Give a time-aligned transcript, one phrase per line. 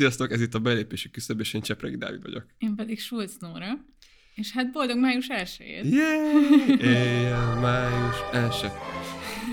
[0.00, 2.46] Sziasztok, ez itt a belépési küszöb, és én Csepregi Dávid vagyok.
[2.58, 3.84] Én pedig Schulz Nóra.
[4.34, 5.84] És hát boldog május elsőjét.
[5.84, 6.68] Yeah!
[6.94, 8.68] Éjjel, május első.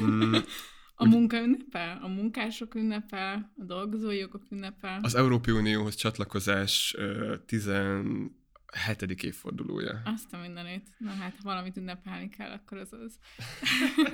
[0.04, 0.36] Mm,
[0.96, 4.99] A munka ünnepe, a munkások ünnepe, a dolgozói jogok ünnepe.
[5.02, 9.24] az Európai Unióhoz csatlakozás ö, 17.
[9.24, 10.02] évfordulója.
[10.06, 10.88] Azt a mindenét.
[10.98, 13.18] Na hát, ha valamit ünnepelni kell, akkor az az.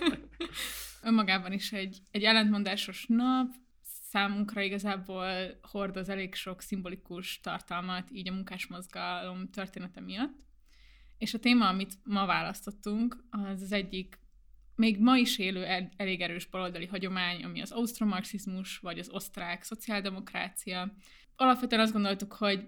[1.07, 3.53] Önmagában is egy, egy ellentmondásos nap,
[4.13, 10.33] számunkra igazából hordoz elég sok szimbolikus tartalmat, így a munkásmozgalom története miatt.
[11.17, 14.19] És a téma, amit ma választottunk, az az egyik
[14.75, 19.63] még ma is élő el, elég erős baloldali hagyomány, ami az ausztromarxizmus, vagy az osztrák
[19.63, 20.93] szociáldemokrácia.
[21.35, 22.67] Alapvetően azt gondoltuk, hogy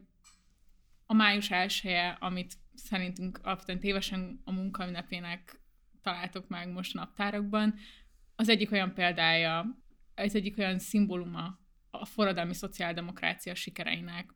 [1.06, 5.60] a május elsője, amit szerintünk alapvetően tévesen a munkaünnepének
[6.02, 7.76] találtok meg most a naptárakban,
[8.36, 9.84] az egyik olyan példája,
[10.16, 14.34] ez egyik olyan szimbóluma a forradalmi szociáldemokrácia sikereinek,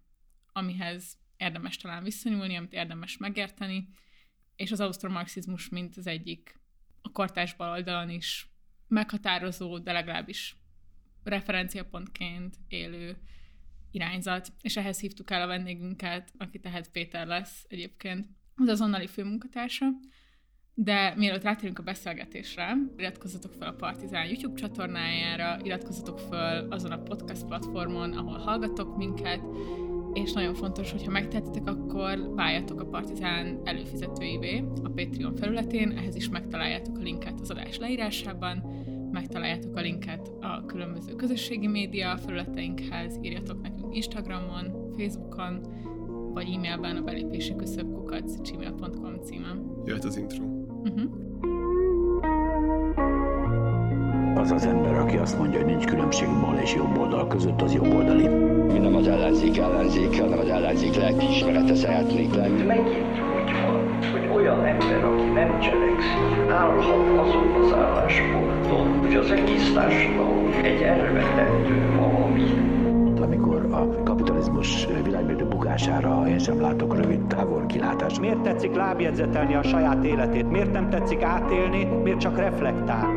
[0.52, 3.90] amihez érdemes talán visszanyúlni, amit érdemes megérteni,
[4.56, 6.60] és az ausztromarxizmus, mint az egyik
[7.02, 8.50] a kortás baloldalon is
[8.88, 10.56] meghatározó, de legalábbis
[11.24, 13.18] referenciapontként élő
[13.92, 19.86] irányzat, és ehhez hívtuk el a vendégünket, aki tehát Péter lesz egyébként, az azonnali főmunkatársa,
[20.84, 26.98] de mielőtt rátérünk a beszélgetésre, iratkozzatok fel a Partizán YouTube csatornájára, iratkozzatok fel azon a
[26.98, 29.40] podcast platformon, ahol hallgatok minket,
[30.14, 36.30] és nagyon fontos, hogyha megtehetitek, akkor váljatok a Partizán előfizetőivé a Patreon felületén, ehhez is
[36.30, 38.58] megtaláljátok a linket az adás leírásában,
[39.12, 45.62] megtaláljátok a linket a különböző közösségi média felületeinkhez, írjatok nekünk Instagramon, Facebookon,
[46.34, 49.82] vagy e-mailben a belépési küszöbkukac gmail.com címen.
[49.86, 50.59] Jöhet az intro.
[50.84, 51.10] Uh-huh.
[54.36, 57.74] Az az ember, aki azt mondja, hogy nincs különbség bal és jobb oldal között, az
[57.74, 58.28] jobb oldali.
[58.74, 62.64] Mi nem az ellenzék ellenzéke, hanem az ellenzék lelkiismerete szeretnék lenni.
[62.64, 69.32] megint úgy van, hogy olyan ember, aki nem cselekszik, állhat azon az állásponton, hogy az
[69.32, 72.44] egész társadalom egy elvetendő valami.
[73.22, 75.39] Amikor a kapitalizmus világmérdő
[75.70, 78.20] bukására én sem látok rövid távol kilátást.
[78.20, 80.50] Miért tetszik lábjegyzetelni a saját életét?
[80.50, 81.84] Miért nem tetszik átélni?
[81.84, 83.08] Miért csak reflektál?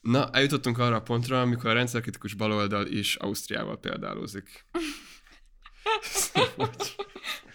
[0.00, 4.64] Na, eljutottunk arra a pontra, amikor a rendszerkritikus baloldal is Ausztriával példálózik.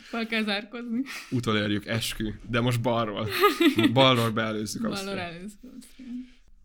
[0.10, 1.02] Fel kell zárkozni.
[1.32, 3.28] Utolérjük, eskü, de most balról.
[3.94, 5.42] Balról beelőzzük Ballor Ausztriát.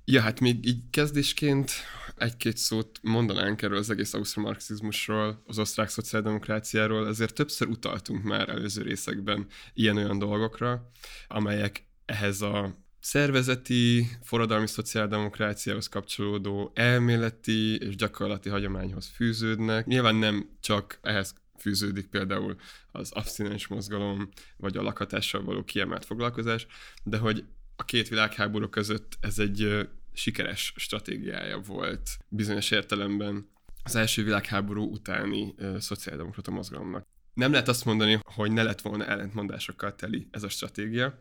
[0.05, 1.71] Ja, hát még így kezdésként
[2.17, 8.83] egy-két szót mondanánk erről az egész ausztromarxizmusról, az osztrák szociáldemokráciáról, ezért többször utaltunk már előző
[8.83, 10.91] részekben ilyen-olyan dolgokra,
[11.29, 19.87] amelyek ehhez a szervezeti, forradalmi szociáldemokráciához kapcsolódó elméleti és gyakorlati hagyományhoz fűződnek.
[19.87, 22.57] Nyilván nem csak ehhez fűződik például
[22.93, 26.67] az abszinens mozgalom, vagy a lakhatással való kiemelt foglalkozás,
[27.05, 27.45] de hogy
[27.83, 33.49] a két világháború között ez egy sikeres stratégiája volt bizonyos értelemben
[33.83, 37.07] az első világháború utáni ö, szociáldemokrata mozgalomnak.
[37.35, 41.19] Nem lehet azt mondani, hogy ne lett volna ellentmondásokkal teli ez a stratégia.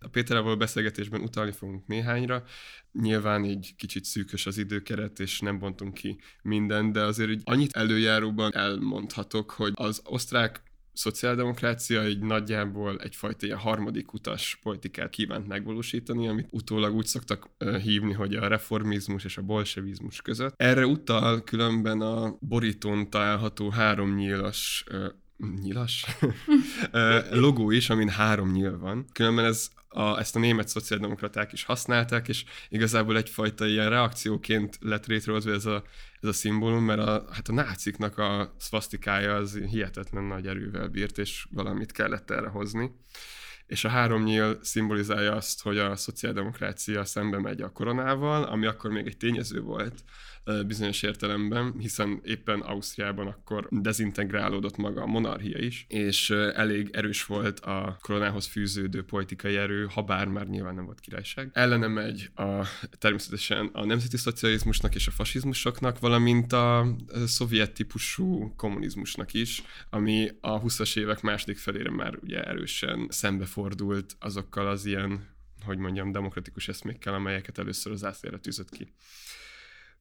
[0.00, 2.44] A Péterrel beszélgetésben utalni fogunk néhányra.
[2.92, 7.76] Nyilván így kicsit szűkös az időkeret, és nem bontunk ki mindent, de azért így annyit
[7.76, 10.62] előjáróban elmondhatok, hogy az osztrák
[10.94, 17.50] szociáldemokrácia egy nagyjából egyfajta ilyen harmadik utas politikát kívánt megvalósítani, amit utólag úgy szoktak
[17.82, 20.54] hívni, hogy a reformizmus és a bolsevizmus között.
[20.56, 25.06] Erre utal különben a borítón található három nyílas ö,
[25.36, 26.06] nyilas
[27.30, 29.06] logó is, amin három nyíl van.
[29.12, 35.06] Különben ez a, ezt a német szociáldemokraták is használták, és igazából egyfajta ilyen reakcióként lett
[35.06, 35.84] létrehozva ez a,
[36.20, 41.18] ez a szimbólum, mert a, hát a náciknak a szvasztikája az hihetetlen nagy erővel bírt,
[41.18, 42.90] és valamit kellett erre hozni.
[43.66, 48.90] És a három nyíl szimbolizálja azt, hogy a szociáldemokrácia szembe megy a koronával, ami akkor
[48.90, 50.04] még egy tényező volt
[50.66, 57.60] bizonyos értelemben, hiszen éppen Ausztriában akkor dezintegrálódott maga a monarchia is, és elég erős volt
[57.60, 61.50] a koronához fűződő politikai erő, ha bár már nyilván nem volt királyság.
[61.52, 62.66] Ellene megy a,
[62.98, 70.60] természetesen a nemzeti szocializmusnak és a fasizmusoknak, valamint a szovjet típusú kommunizmusnak is, ami a
[70.60, 75.32] 20-as évek második felére már ugye erősen szembefordult azokkal az ilyen
[75.64, 78.92] hogy mondjam, demokratikus eszmékkel, amelyeket először az ászlére tűzött ki.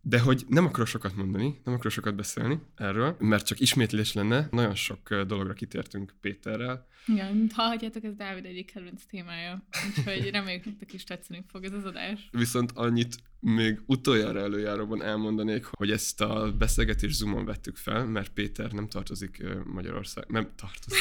[0.05, 4.47] De hogy nem akarok sokat mondani, nem akarok sokat beszélni erről, mert csak ismétlés lenne,
[4.51, 6.87] nagyon sok dologra kitértünk Péterrel.
[7.07, 9.63] Igen, hallhatjátok, ez Dávid egyik kedvenc témája.
[9.87, 12.29] Úgyhogy reméljük, nektek is tetszeni fog ez az adás.
[12.31, 18.71] Viszont annyit még utoljára előjáróban elmondanék, hogy ezt a beszélgetést Zoomon vettük fel, mert Péter
[18.71, 20.99] nem tartozik Magyarország, nem tartozik.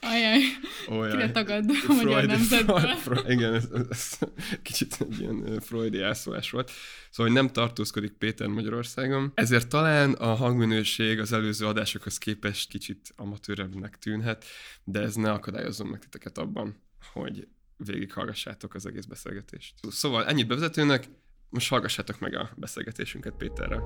[0.00, 0.40] Ajaj,
[0.88, 1.10] Olyan.
[1.10, 2.80] kire tagad a magyar nemzetből.
[2.80, 4.18] Freud, igen, ez, ez
[4.62, 6.70] kicsit egy ilyen freudi elszólás volt.
[7.10, 13.12] Szóval, hogy nem tartózkodik Péter Magyarországon, ezért talán a hangminőség az előző adásokhoz képest kicsit
[13.16, 14.44] amatőrebbnek tűnhet,
[14.84, 16.76] de ez ne akadályozzon meg titeket abban,
[17.12, 19.74] hogy végighallgassátok az egész beszélgetést.
[19.90, 21.08] Szóval ennyit bevezetőnek,
[21.48, 23.82] most hallgassátok meg a beszélgetésünket Péterrel.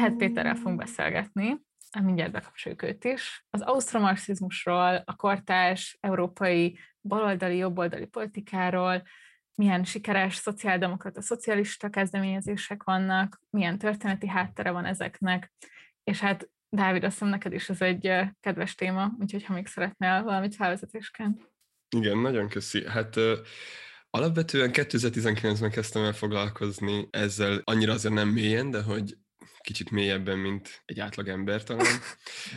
[0.00, 1.60] Tehát Péterrel fogunk beszélgetni,
[2.02, 3.46] mindjárt bekapcsoljuk őt is.
[3.50, 9.02] Az ausztromarxizmusról, a kortárs európai baloldali, jobboldali politikáról,
[9.54, 15.52] milyen sikeres szociáldemokrata, szocialista kezdeményezések vannak, milyen történeti háttere van ezeknek,
[16.04, 20.22] és hát Dávid, azt hiszem neked is ez egy kedves téma, úgyhogy ha még szeretnél
[20.22, 21.52] valamit felvezetésként.
[21.96, 22.88] Igen, nagyon köszi.
[22.88, 23.38] Hát ö,
[24.10, 29.14] alapvetően 2019-ben kezdtem el foglalkozni ezzel, annyira azért nem mélyen, de hogy
[29.62, 32.00] kicsit mélyebben, mint egy átlag ember talán.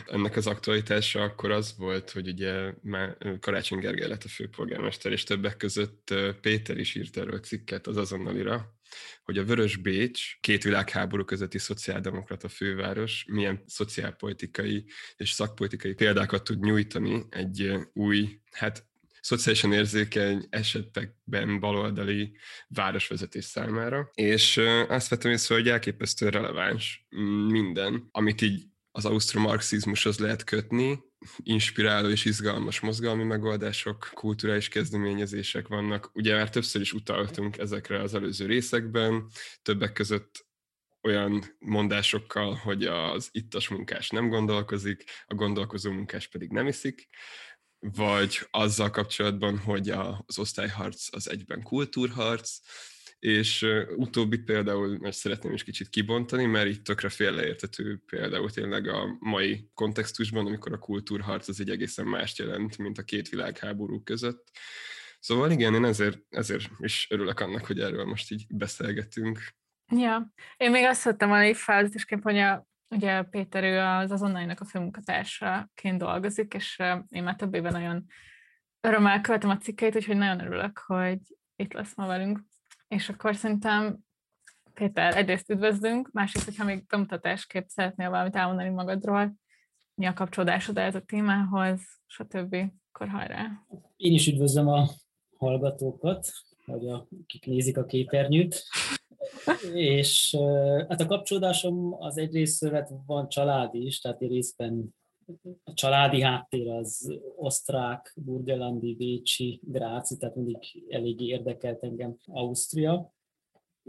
[0.06, 5.22] Ennek az aktualitása akkor az volt, hogy ugye már Karácsony Gergely lett a főpolgármester, és
[5.24, 8.74] többek között Péter is írt erről cikket az azonnalira,
[9.22, 14.84] hogy a Vörös Bécs, két világháború közötti szociáldemokrata főváros, milyen szociálpolitikai
[15.16, 18.86] és szakpolitikai példákat tud nyújtani egy új, hát
[19.24, 22.36] szociálisan érzékeny esetekben baloldali
[22.68, 30.18] városvezetés számára, és azt vettem észre, hogy elképesztően releváns mm, minden, amit így az ausztromarxizmushoz
[30.18, 30.98] lehet kötni,
[31.42, 36.10] inspiráló és izgalmas mozgalmi megoldások, kulturális kezdeményezések vannak.
[36.14, 39.26] Ugye már többször is utaltunk ezekre az előző részekben,
[39.62, 40.46] többek között
[41.02, 47.08] olyan mondásokkal, hogy az ittas munkás nem gondolkozik, a gondolkozó munkás pedig nem iszik,
[47.92, 49.88] vagy azzal kapcsolatban, hogy
[50.26, 52.58] az osztályharc az egyben kultúrharc,
[53.18, 58.88] és ö, utóbbit például most szeretném is kicsit kibontani, mert itt tökre félreértető például tényleg
[58.88, 64.02] a mai kontextusban, amikor a kultúrharc az egy egészen mást jelent, mint a két világháború
[64.02, 64.50] között.
[65.20, 69.38] Szóval igen, én ezért, ezért is örülök annak, hogy erről most így beszélgetünk.
[69.96, 72.38] Ja, én még azt vettem volna így felvezetésként, hogy
[72.94, 78.04] ugye Péter ő az azonnalinak a főmunkatársaként dolgozik, és én már több éve nagyon
[78.80, 81.18] örömmel követem a cikkeit, úgyhogy nagyon örülök, hogy
[81.56, 82.40] itt lesz ma velünk.
[82.88, 83.98] És akkor szerintem
[84.74, 89.34] Péter, egyrészt üdvözlünk, másrészt, hogyha még bemutatásképp szeretnél valamit elmondani magadról,
[89.94, 92.56] mi a kapcsolódásod ez a témához, stb.
[92.92, 93.66] Akkor hajrá!
[93.96, 94.88] Én is üdvözlöm a
[95.36, 96.28] hallgatókat,
[96.66, 98.62] vagy akik nézik a képernyőt.
[99.74, 100.36] És
[100.88, 104.94] hát a kapcsolódásom az egyrészt hát van családi is, tehát én részben
[105.64, 113.14] a családi háttér az osztrák, burgelandi, bécsi, gráci, tehát mindig eléggé érdekelt engem Ausztria,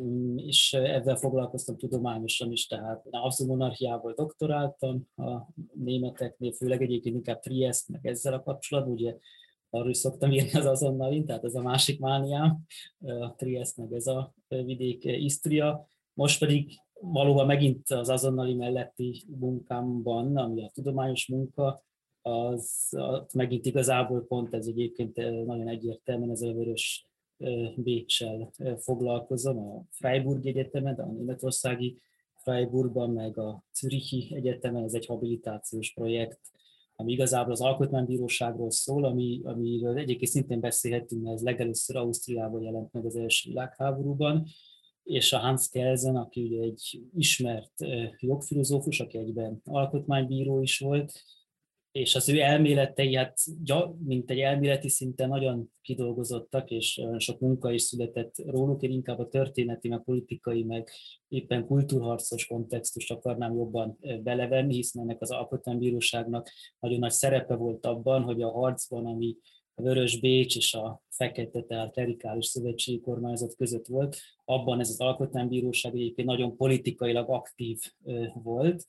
[0.01, 7.39] Mm, és ezzel foglalkoztam tudományosan is, tehát Ausztria monarchiával doktoráltam a németeknél, főleg egyébként inkább
[7.39, 9.15] Triest, meg ezzel a kapcsolatban, ugye
[9.75, 12.59] arról is szoktam írni az azonnalin, tehát ez a másik mániám,
[12.99, 15.87] a Triest, meg ez a vidék Isztria.
[16.13, 21.83] Most pedig valóban megint az azonnali melletti munkámban, ami a tudományos munka,
[22.21, 27.05] az, az megint igazából pont ez egyébként nagyon egyértelműen ez a vörös
[27.75, 31.97] Bécsel foglalkozom, a Freiburg Egyetemen, a németországi
[32.35, 36.39] Freiburgban, meg a Zürichi Egyetemen, ez egy habilitációs projekt,
[36.95, 42.93] ami igazából az alkotmánybíróságról szól, ami, amiről egyébként szintén beszélhetünk, mert ez legelőször Ausztriában jelent
[42.93, 44.45] meg az első világháborúban,
[45.03, 47.73] és a Hans Kelsen, aki ugye egy ismert
[48.19, 51.11] jogfilozófus, aki egyben alkotmánybíró is volt,
[51.95, 53.37] és az ő elméletei, hát
[54.05, 59.27] mint egy elméleti szinten nagyon kidolgozottak, és sok munka is született róluk, én inkább a
[59.27, 60.89] történeti, meg politikai, meg
[61.27, 66.49] éppen kultúrharcos kontextust akarnám jobban belevenni, hiszen ennek az alkotmánybíróságnak
[66.79, 69.35] nagyon nagy szerepe volt abban, hogy a harcban, ami
[69.75, 74.99] a Vörös Bécs és a Fekete, tehát klerikális szövetségi kormányzat között volt, abban ez az
[74.99, 77.79] alkotmánybíróság egyébként nagyon politikailag aktív
[78.33, 78.87] volt,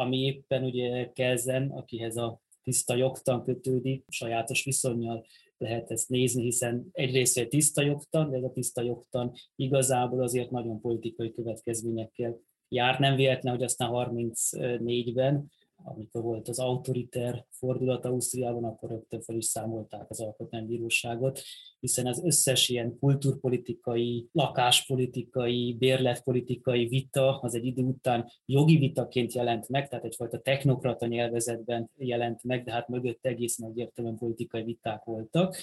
[0.00, 5.26] ami éppen ugye Kelzen, akihez a tiszta jogtan kötődik, sajátos viszonyjal
[5.58, 10.50] lehet ezt nézni, hiszen egyrészt egy tiszta jogtan, de ez a tiszta jogtan igazából azért
[10.50, 12.38] nagyon politikai következményekkel
[12.68, 12.98] jár.
[12.98, 15.50] Nem véletlen, hogy aztán 34-ben
[15.84, 21.40] amikor volt az autoriter fordulat Ausztriában, akkor rögtön fel is számolták az alkotmánybíróságot,
[21.80, 29.68] hiszen az összes ilyen kulturpolitikai, lakáspolitikai, bérletpolitikai vita az egy idő után jogi vitaként jelent
[29.68, 35.56] meg, tehát egyfajta technokrata nyelvezetben jelent meg, de hát mögött egészen egyértelműen politikai viták voltak,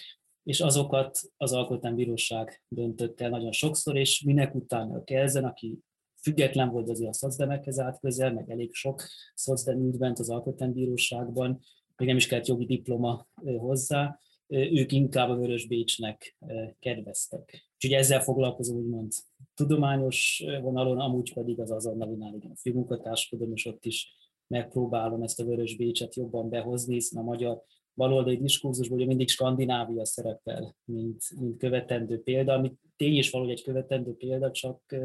[0.43, 5.79] és azokat az alkotmánybíróság döntött el nagyon sokszor, és minek utána Kelzen, aki
[6.27, 9.03] független volt azért a szocdemekhez állt közel, meg elég sok
[9.33, 11.59] szocdem ült bent az alkotmánybíróságban,
[11.97, 16.37] még nem is kellett jogi diploma hozzá, ők inkább a Vörös Bécsnek
[16.79, 17.69] kedveztek.
[17.73, 19.11] Úgyhogy ezzel foglalkozom úgymond
[19.53, 24.15] tudományos vonalon, amúgy pedig az azonnali igen, a főmunkatárskodom, és ott is
[24.47, 27.61] megpróbálom ezt a Vörös Bécset jobban behozni, hiszen a magyar
[27.95, 33.63] baloldali diskurzusban ugye mindig Skandinávia szerepel, mint, mint követendő példa, ami tény is valahogy egy
[33.63, 34.95] követendő példa, csak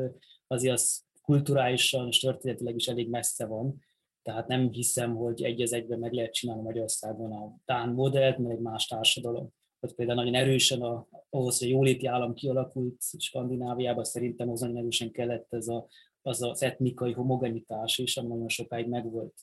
[0.47, 3.79] azért az kulturálisan és történetileg is elég messze van.
[4.23, 8.55] Tehát nem hiszem, hogy egy az egyben meg lehet csinálni Magyarországon a Dán modellt, mert
[8.55, 9.53] egy más társadalom.
[9.81, 14.77] Hogy például nagyon erősen a, ahhoz, hogy a jóléti állam kialakult Skandináviában, szerintem az nagyon
[14.77, 15.89] erősen kellett ez a,
[16.23, 19.35] az az etnikai homogenitás is, ami nagyon sokáig megvolt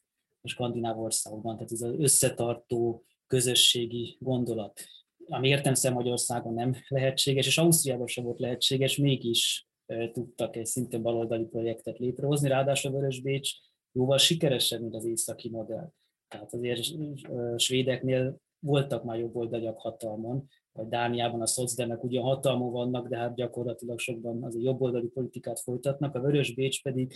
[0.41, 1.55] a skandináv országokban.
[1.55, 4.81] Tehát ez az összetartó közösségi gondolat,
[5.25, 9.69] ami értem Magyarországon nem lehetséges, és Ausztriában sem volt lehetséges, mégis
[10.12, 13.51] tudtak egy szintén baloldali projektet létrehozni, ráadásul Vörös Bécs
[13.91, 15.91] jóval sikeresebb, mint az északi modell.
[16.27, 16.81] Tehát azért
[17.58, 24.00] svédeknél voltak már jobboldaliak hatalmon, vagy Dániában a szocdemek ugyan hatalmon vannak, de hát gyakorlatilag
[24.00, 26.15] sokban azért jobboldali politikát folytatnak.
[26.15, 27.13] A Vörös Bécs pedig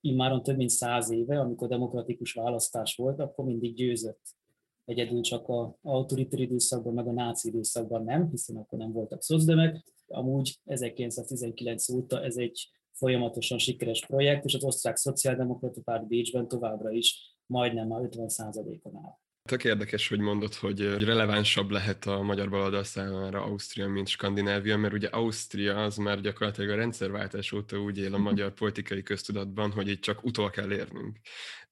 [0.00, 4.36] immáron több mint száz éve, amikor demokratikus választás volt, akkor mindig győzött.
[4.84, 9.84] Egyedül csak a autoriter időszakban, meg a náci időszakban nem, hiszen akkor nem voltak szocdemek,
[10.08, 16.90] amúgy 1919 óta ez egy folyamatosan sikeres projekt, és az osztrák szociáldemokrata párt Bécsben továbbra
[16.90, 19.16] is majdnem már 50%-on áll.
[19.48, 24.94] Tök érdekes, hogy mondod, hogy relevánsabb lehet a magyar baloldal számára Ausztria, mint Skandinávia, mert
[24.94, 29.88] ugye Ausztria az már gyakorlatilag a rendszerváltás óta úgy él a magyar politikai köztudatban, hogy
[29.88, 31.18] itt csak utol kell érnünk.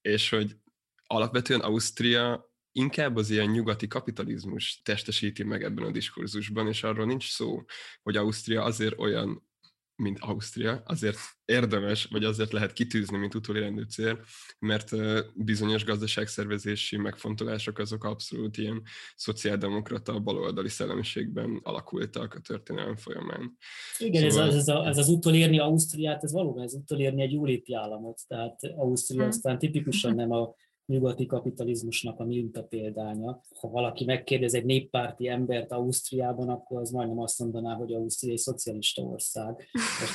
[0.00, 0.56] És hogy
[1.06, 7.30] alapvetően Ausztria inkább az ilyen nyugati kapitalizmus testesíti meg ebben a diskurzusban, és arról nincs
[7.30, 7.64] szó,
[8.02, 9.44] hogy Ausztria azért olyan,
[9.96, 14.24] mint Ausztria, azért érdemes, vagy azért lehet kitűzni, mint utolérendő cél,
[14.58, 14.90] mert
[15.34, 18.82] bizonyos gazdaságszervezési megfontolások azok abszolút ilyen
[19.16, 23.56] szociáldemokrata, baloldali szellemiségben alakultak a történelem folyamán.
[23.98, 24.48] Igen, szóval...
[24.48, 28.60] ez, ez, a, ez az utolérni Ausztriát, ez valóban ez utolérni egy jóléti államot, tehát
[28.76, 29.28] Ausztria hmm.
[29.28, 30.54] aztán tipikusan nem a
[30.86, 33.42] nyugati kapitalizmusnak a minta példánya.
[33.60, 38.38] Ha valaki megkérdez egy néppárti embert Ausztriában, akkor az majdnem azt mondaná, hogy Ausztria egy
[38.38, 39.64] szocialista ország.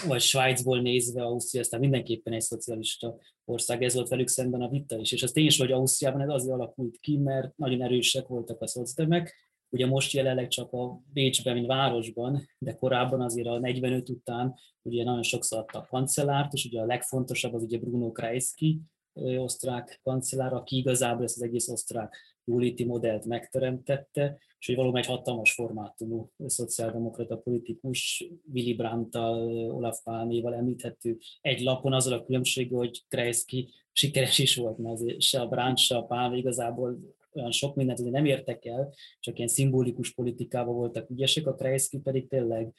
[0.08, 3.84] Vagy Svájcból nézve Ausztria aztán mindenképpen egy szocialista ország.
[3.84, 5.12] Ez volt velük szemben a vita is.
[5.12, 9.50] És az tény hogy Ausztriában ez azért alakult ki, mert nagyon erősek voltak a szocdemek,
[9.74, 15.04] Ugye most jelenleg csak a Bécsben, mint városban, de korábban azért a 45 után ugye
[15.04, 18.82] nagyon sokszor adtak kancellárt, és ugye a legfontosabb az ugye Bruno Kreisky,
[19.14, 25.08] osztrák kancellár, aki igazából ezt az egész osztrák jóléti modellt megteremtette, és hogy valóban egy
[25.08, 33.04] hatalmas formátumú szociáldemokrata politikus, Willy brandt Olaf Palméval említhető egy lapon azzal a különbség, hogy
[33.08, 37.00] Kreisky sikeres is volt, mert se a Brandt, se a Palme igazából
[37.34, 41.98] olyan sok mindent azért nem értek el, csak ilyen szimbolikus politikában voltak ügyesek, a Kreisky
[42.00, 42.74] pedig tényleg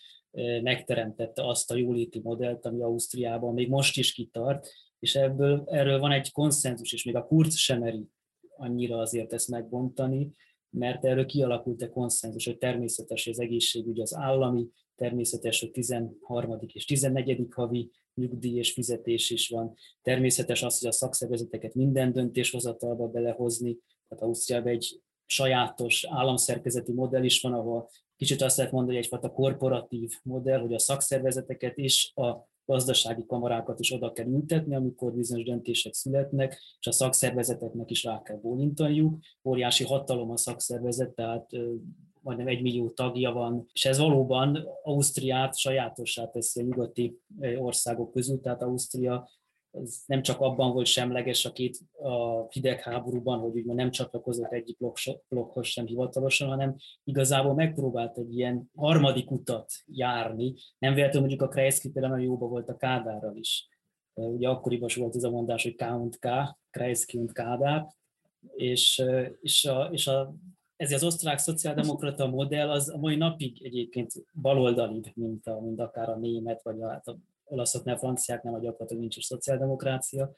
[0.63, 6.13] megteremtette azt a jóléti modellt, ami Ausztriában még most is kitart, és ebből, erről van
[6.13, 8.09] egy konszenzus, és még a Kurz sem meri
[8.57, 10.35] annyira azért ezt megbontani,
[10.71, 16.59] mert erről kialakult egy konszenzus, hogy természetes, hogy az egészségügy az állami, természetes, hogy 13.
[16.67, 17.47] és 14.
[17.51, 19.75] havi nyugdíj és fizetés is van.
[20.03, 23.79] Természetes az, hogy a szakszervezeteket minden döntéshozatalba belehozni,
[24.09, 29.33] tehát Ausztriában egy sajátos államszerkezeti modell is van, ahol kicsit azt lehet mondani, hogy egyfajta
[29.33, 35.45] korporatív modell, hogy a szakszervezeteket és a gazdasági kamarákat is oda kell ültetni, amikor bizonyos
[35.45, 39.19] döntések születnek, és a szakszervezeteknek is rá kell bólintaniuk.
[39.45, 41.51] Óriási hatalom a szakszervezet, tehát
[42.21, 47.19] majdnem egy millió tagja van, és ez valóban Ausztriát sajátossá teszi a nyugati
[47.59, 49.29] országok közül, tehát Ausztria
[49.73, 54.79] ez nem csak abban volt semleges a két a hidegháborúban, hogy úgymond nem csatlakozott egyik
[55.29, 60.55] blokkhoz sem hivatalosan, hanem igazából megpróbált egy ilyen harmadik utat járni.
[60.79, 63.69] Nem véletlenül mondjuk a Kreisky például jóba volt a Kádárral is.
[64.15, 66.29] Ugye akkoriban volt ez a mondás, hogy K und K,
[66.71, 67.87] Kreisky und Kádár,
[68.55, 69.03] és,
[69.41, 70.35] és, a, és a,
[70.77, 76.09] ez az osztrák szociáldemokrata modell az a mai napig egyébként baloldalibb, mint, a, mint akár
[76.09, 77.19] a német, vagy a, hát a
[77.53, 80.35] olaszoknál, franciáknál, vagy gyakorlatilag nincs is szociáldemokrácia.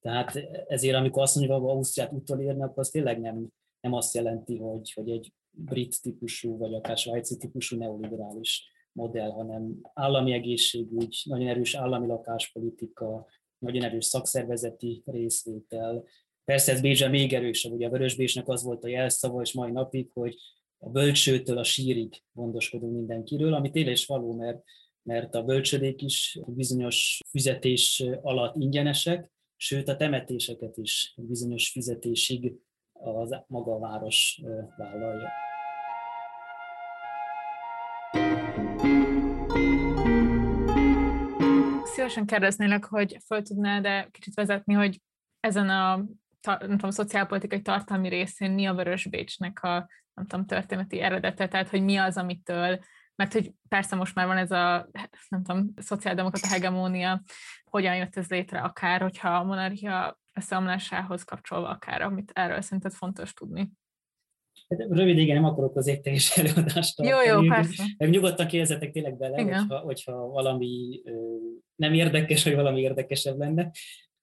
[0.00, 0.36] Tehát
[0.68, 3.48] ezért, amikor azt mondjuk, hogy Ausztriát utolérni, akkor az tényleg nem,
[3.80, 9.78] nem azt jelenti, hogy, hogy egy brit típusú, vagy akár svájci típusú neoliberális modell, hanem
[9.94, 13.26] állami egészségügy, nagyon erős állami lakáspolitika,
[13.58, 16.04] nagyon erős szakszervezeti részvétel.
[16.44, 20.10] Persze ez Bézse még erősebb, ugye a Vörösbésnek az volt a jelszava, és mai napig,
[20.12, 20.36] hogy
[20.78, 24.62] a bölcsőtől a sírig gondoskodunk mindenkiről, ami tényleg is való, mert,
[25.06, 32.52] mert a bölcsödék is bizonyos fizetés alatt ingyenesek, sőt a temetéseket is bizonyos fizetésig
[32.92, 34.42] az maga a város
[34.76, 35.28] vállalja.
[41.84, 45.00] Szívesen kérdeznélek, hogy föl tudnád de kicsit vezetni, hogy
[45.40, 46.04] ezen a
[46.46, 51.68] nem tudom, szociálpolitikai tartalmi részén mi a Vörös Bécsnek a nem tudom, történeti eredete, tehát
[51.68, 52.78] hogy mi az, amitől
[53.16, 54.88] mert hogy persze most már van ez a,
[55.28, 57.22] nem tudom, szociáldemokrata hegemónia,
[57.64, 63.32] hogyan jött ez létre, akár hogyha a monarchia összeomlásához kapcsolva, akár amit erről szerinted fontos
[63.32, 63.70] tudni.
[64.68, 67.84] Hát rövid, igen, nem akarok az értelés előadást Jó, jó, persze.
[67.98, 71.02] Meg nyugodtan kérdezzetek tényleg bele, hogyha, hogyha valami
[71.74, 73.70] nem érdekes, vagy valami érdekesebb lenne.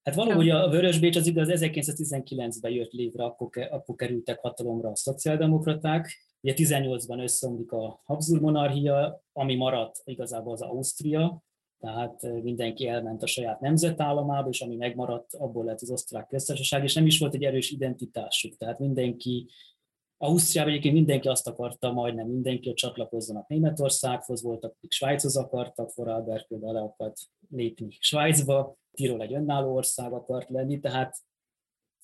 [0.04, 4.96] Hát valahogy a Vörös Bécs az igaz, 1919-ben jött létre, akkor, akkor kerültek hatalomra a
[4.96, 6.10] szociáldemokraták,
[6.44, 11.44] Ugye 18-ban összeomlik a Habsburg monarchia, ami maradt igazából az Ausztria,
[11.80, 16.94] tehát mindenki elment a saját nemzetállamába, és ami megmaradt, abból lett az osztrák köztársaság, és
[16.94, 18.58] nem is volt egy erős identitásuk.
[18.58, 19.50] Tehát mindenki,
[20.24, 26.48] Ausztriában egyébként mindenki azt akarta, majdnem mindenki, hogy csatlakozzanak Németországhoz, voltak, akik Svájchoz akartak, Vorarlberg
[26.48, 27.18] például le akart
[27.50, 31.18] lépni Svájcba, Tirol egy önálló ország akart lenni, tehát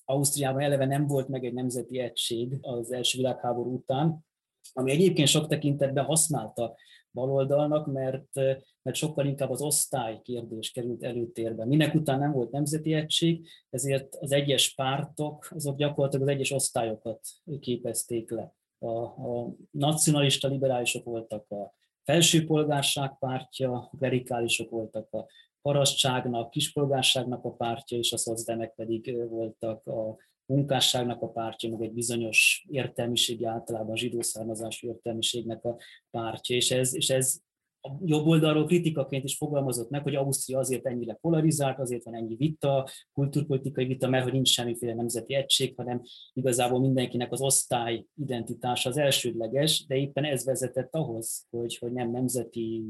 [0.04, 4.26] Ausztriában eleve nem volt meg egy nemzeti egység az első világháború után,
[4.72, 6.76] ami egyébként sok tekintetben használta
[7.12, 8.34] baloldalnak, mert,
[8.82, 11.64] mert sokkal inkább az osztály kérdés került előtérbe.
[11.64, 17.20] Minek után nem volt nemzeti egység, ezért az egyes pártok, azok gyakorlatilag az egyes osztályokat
[17.60, 18.54] képezték le.
[18.78, 21.74] A, a nacionalista liberálisok voltak a
[22.04, 25.26] felsőpolgárság pártja, a klerikálisok voltak a
[25.62, 30.16] parasztságnak, kispolgárságnak a pártja, és a szocdemek pedig voltak a
[30.50, 35.76] munkásságnak a pártja, meg egy bizonyos értelmiségi, általában zsidó származású értelmiségnek a
[36.10, 37.40] pártja, és ez, és ez
[37.82, 42.36] a jobb oldalról kritikaként is fogalmazott meg, hogy Ausztria azért ennyire polarizált, azért van ennyi
[42.36, 48.88] vita, kulturpolitikai vita, mert hogy nincs semmiféle nemzeti egység, hanem igazából mindenkinek az osztály identitása
[48.88, 52.84] az elsődleges, de éppen ez vezetett ahhoz, hogy, hogy nem nemzeti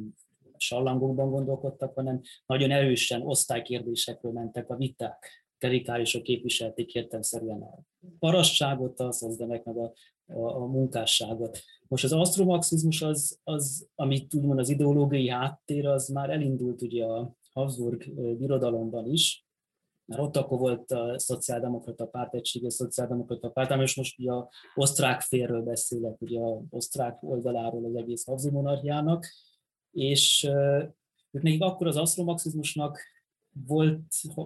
[0.57, 7.79] sallangokban gondolkodtak, hanem nagyon erősen osztálykérdésekről mentek a viták kerikálisok képviselték értelmszerűen a
[8.18, 9.92] parasságot, a szozdemek meg a,
[10.27, 11.59] a, a munkásságot.
[11.88, 17.35] Most az asztromarxizmus az, az, amit úgymond az ideológiai háttér, az már elindult ugye a
[17.53, 19.46] Habsburg birodalomban is,
[20.05, 25.20] mert ott akkor volt a szociáldemokrata párt, egységes szociáldemokrata párt, és most ugye a osztrák
[25.20, 29.27] félről beszélek, ugye a osztrák oldaláról az egész Habsburg monarchiának,
[29.90, 30.49] és
[31.31, 32.99] ők nekik akkor az asztromarxizmusnak
[33.67, 34.01] volt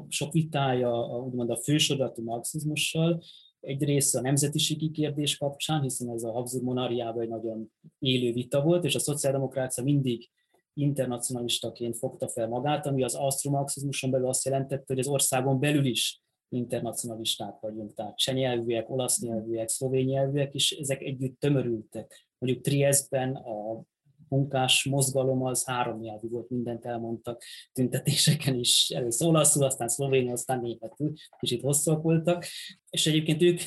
[0.09, 3.23] sok vitája a, úgymond a fősordatú marxizmussal,
[3.61, 8.85] egyrészt a nemzetiségi kérdés kapcsán, hiszen ez a Habsburg monarchiában egy nagyon élő vita volt,
[8.85, 10.31] és a szociáldemokrácia mindig
[10.75, 16.23] internacionalistaként fogta fel magát, ami az asztromarxizmuson belül azt jelentette, hogy az országon belül is
[16.49, 22.29] internacionalisták vagyunk, tehát cseh nyelvűek, olasz nyelvűek, szlovén nyelvűek, és ezek együtt tömörültek.
[22.39, 23.83] Mondjuk Triestben a
[24.29, 30.61] munkás mozgalom az három nyelvű volt, mindent elmondtak tüntetéseken is, először olaszul, aztán szlovénul, aztán
[30.61, 32.45] németül, kicsit hosszúak voltak,
[32.91, 33.61] és egyébként ők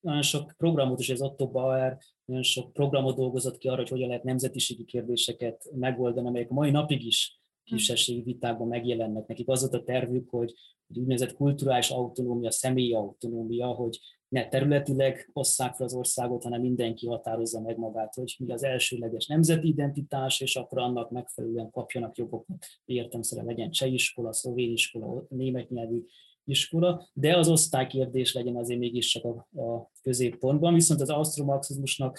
[0.00, 4.08] nagyon sok programot is, az Otto Bauer nagyon sok programot dolgozott ki arra, hogy hogyan
[4.08, 9.26] lehet nemzetiségi kérdéseket megoldani, amelyek a mai napig is kisebbségi vitákban megjelennek.
[9.26, 10.54] Nekik az volt a tervük, hogy
[10.94, 13.98] úgynevezett kulturális autonómia, személyi autonómia, hogy
[14.30, 19.26] ne területileg hosszák fel az országot, hanem mindenki határozza meg magát, hogy mi az elsőleges
[19.26, 22.66] nemzeti identitás, és akkor annak megfelelően kapjanak jogokat.
[22.84, 26.04] Értem szerint legyen cseh iskola, szlovén iskola, német nyelvű
[26.44, 32.18] iskola, de az osztálykérdés legyen azért mégiscsak a, a középpontban, viszont az ausztromarxizmusnak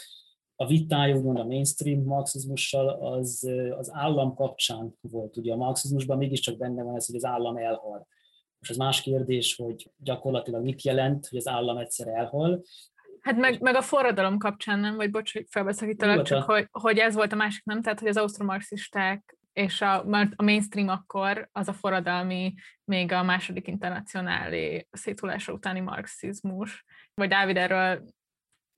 [0.55, 5.37] a vitája, úgymond a mainstream marxizmussal az, az állam kapcsán volt.
[5.37, 8.07] Ugye a marxizmusban mégiscsak benne van ez, hogy az állam elhal.
[8.61, 12.63] Most az más kérdés, hogy gyakorlatilag mit jelent, hogy az állam egyszer elhal.
[13.21, 17.15] Hát meg, meg a forradalom kapcsán nem, vagy bocs, hogy felbeszakítalak, csak hogy, hogy ez
[17.15, 17.81] volt a másik, nem?
[17.81, 23.67] Tehát, hogy az ausztromarxisták és a, a mainstream akkor az a forradalmi, még a második
[23.67, 26.85] internacionáli széthulása utáni marxizmus.
[27.13, 28.03] Vagy Dávid erről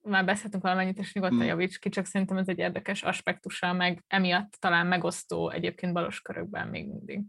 [0.02, 1.48] már beszéltünk valamennyit, és nyugodtan hmm.
[1.48, 6.67] javíts ki, csak szerintem ez egy érdekes aspektusa, meg emiatt talán megosztó egyébként balos körökben
[6.67, 7.22] még mindig.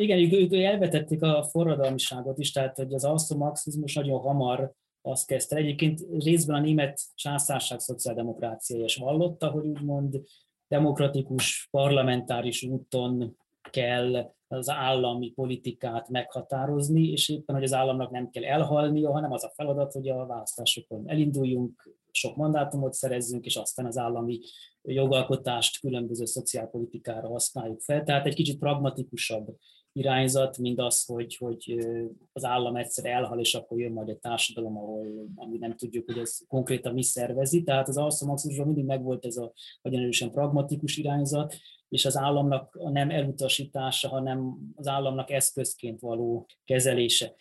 [0.00, 5.56] Igen, ők, ők elvetették a forradalmiságot is, tehát hogy az ausztromarxizmus nagyon hamar azt kezdte.
[5.56, 10.20] Egyébként részben a német császárság szociáldemokrácia is vallotta, hogy úgymond
[10.68, 13.36] demokratikus, parlamentáris úton
[13.70, 19.44] kell az állami politikát meghatározni, és éppen, hogy az államnak nem kell elhalnia, hanem az
[19.44, 24.38] a feladat, hogy a választásokon elinduljunk, sok mandátumot szerezzünk, és aztán az állami
[24.82, 28.02] jogalkotást különböző szociálpolitikára használjuk fel.
[28.02, 29.56] Tehát egy kicsit pragmatikusabb
[29.98, 31.86] irányzat, mint az, hogy, hogy
[32.32, 36.18] az állam egyszer elhal, és akkor jön majd egy társadalom, ahol ami nem tudjuk, hogy
[36.18, 37.62] ez konkrétan mi szervezi.
[37.62, 41.54] Tehát az alszomaxusban mindig megvolt ez a nagyon erősen pragmatikus irányzat,
[41.88, 47.34] és az államnak nem elutasítása, hanem az államnak eszközként való kezelése.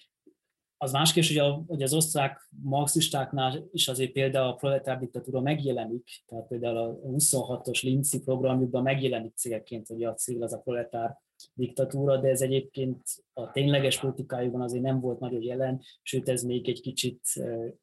[0.80, 5.42] Az más kérdés, hogy, a, hogy az osztrák marxistáknál is azért például a proletár diktatúra
[5.42, 11.18] megjelenik, tehát például a 26-os Linci programjukban megjelenik célként, hogy a cél az a proletár
[11.54, 13.02] diktatúra, de ez egyébként
[13.34, 17.22] a tényleges politikájukban azért nem volt nagyon jelen, sőt ez még egy kicsit,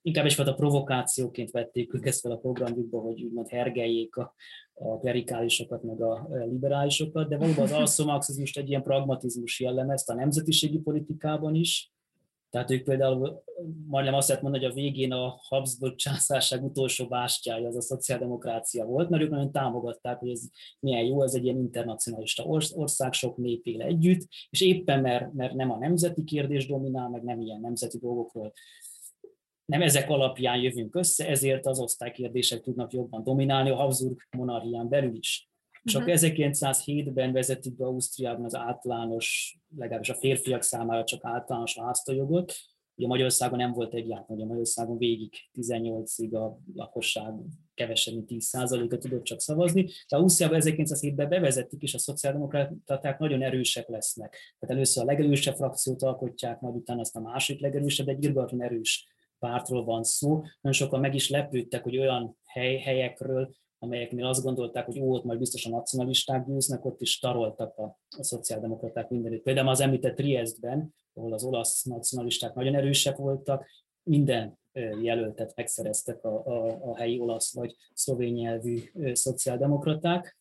[0.03, 4.35] inkább egyfajta provokációként vették ők ezt fel a programjukba, hogy úgymond hergeljék a,
[4.75, 10.79] a klerikálisokat, meg a liberálisokat, de valóban az alszomarxizmust egy ilyen pragmatizmus jellemezte a nemzetiségi
[10.79, 11.94] politikában is,
[12.55, 13.43] tehát ők például
[13.87, 18.85] majdnem azt lehet mondani, hogy a végén a Habsburg császárság utolsó bástyája az a szociáldemokrácia
[18.85, 20.43] volt, mert ők nagyon támogatták, hogy ez
[20.81, 25.71] milyen jó, ez egy ilyen internacionalista ország, sok nép együtt, és éppen mert, mert nem
[25.71, 28.53] a nemzeti kérdés dominál, meg nem ilyen nemzeti dolgokról
[29.65, 35.17] nem ezek alapján jövünk össze, ezért az osztálykérdések tudnak jobban dominálni a Habsburg monarchián belül
[35.17, 35.49] is.
[35.85, 36.19] Csak uh-huh.
[36.21, 42.55] 1907-ben vezetik be Ausztriában az általános, legalábbis a férfiak számára csak általános választójogot.
[42.97, 47.33] Ugye Magyarországon nem volt egyáltalán, ugye Magyarországon végig 18-ig a lakosság
[47.75, 49.83] kevesebb, mint 10%-a tudott csak szavazni.
[49.83, 54.57] De Ausztriában 1907-ben bevezetik, és a szociáldemokraták nagyon erősek lesznek.
[54.59, 59.07] Tehát először a legerősebb frakciót alkotják, majd utána azt a másik legerősebb, egy irgalmatlan erős
[59.39, 60.31] pártról van szó.
[60.35, 65.25] Nagyon sokan meg is lepődtek, hogy olyan hely, helyekről, amelyeknél azt gondolták, hogy ó, ott
[65.25, 69.43] majd biztos a nacionalisták győznek, ott is taroltak a, a szociáldemokraták mindenütt.
[69.43, 73.67] Például az említett Triestben, ahol az olasz nacionalisták nagyon erősek voltak,
[74.03, 74.59] minden
[75.03, 78.79] jelöltet megszereztek a, a, a helyi olasz vagy szlovén nyelvű
[79.13, 80.39] szociáldemokraták.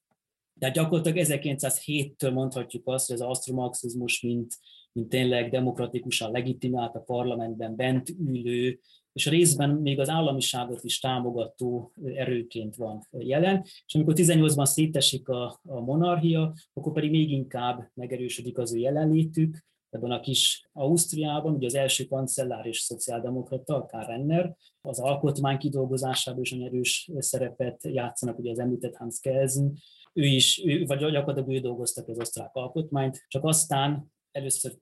[0.60, 4.58] Tehát gyakorlatilag 1907-től mondhatjuk azt, hogy az asztromarxizmus, mint,
[4.92, 8.80] mint tényleg demokratikusan legitimált a parlamentben bent ülő
[9.14, 15.60] és részben még az államiságot is támogató erőként van jelen, és amikor 18-ban szétesik a,
[15.64, 19.58] a monarchia, akkor pedig még inkább megerősödik az ő jelenlétük,
[19.90, 26.42] ebben a kis Ausztriában, ugye az első kancellár és szociáldemokrata, Karl Renner, az alkotmány kidolgozásában
[26.42, 29.78] is nagyon erős szerepet játszanak, ugye az említett Hans Kelsen,
[30.14, 34.78] ő is, ő, vagy gyakorlatilag ő dolgoztak az osztrák alkotmányt, csak aztán először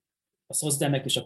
[0.52, 1.18] a szozdemek és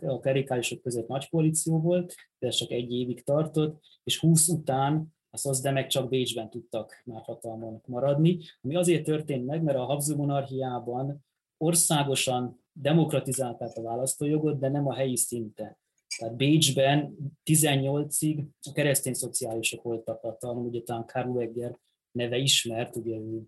[0.00, 5.14] a klerikálisok között nagy koalíció volt, de ez csak egy évig tartott, és 20 után
[5.30, 10.18] a szozdemek csak Bécsben tudtak már hatalmon maradni, ami azért történt meg, mert a Habsburg
[10.18, 11.24] monarchiában
[11.56, 15.78] országosan demokratizálták a választójogot, de nem a helyi szinten.
[16.18, 17.16] Tehát Bécsben
[17.50, 21.78] 18-ig a keresztény szociálisok voltak hatalmon, ugye talán Karl Egger
[22.10, 23.42] neve ismert, ugye ő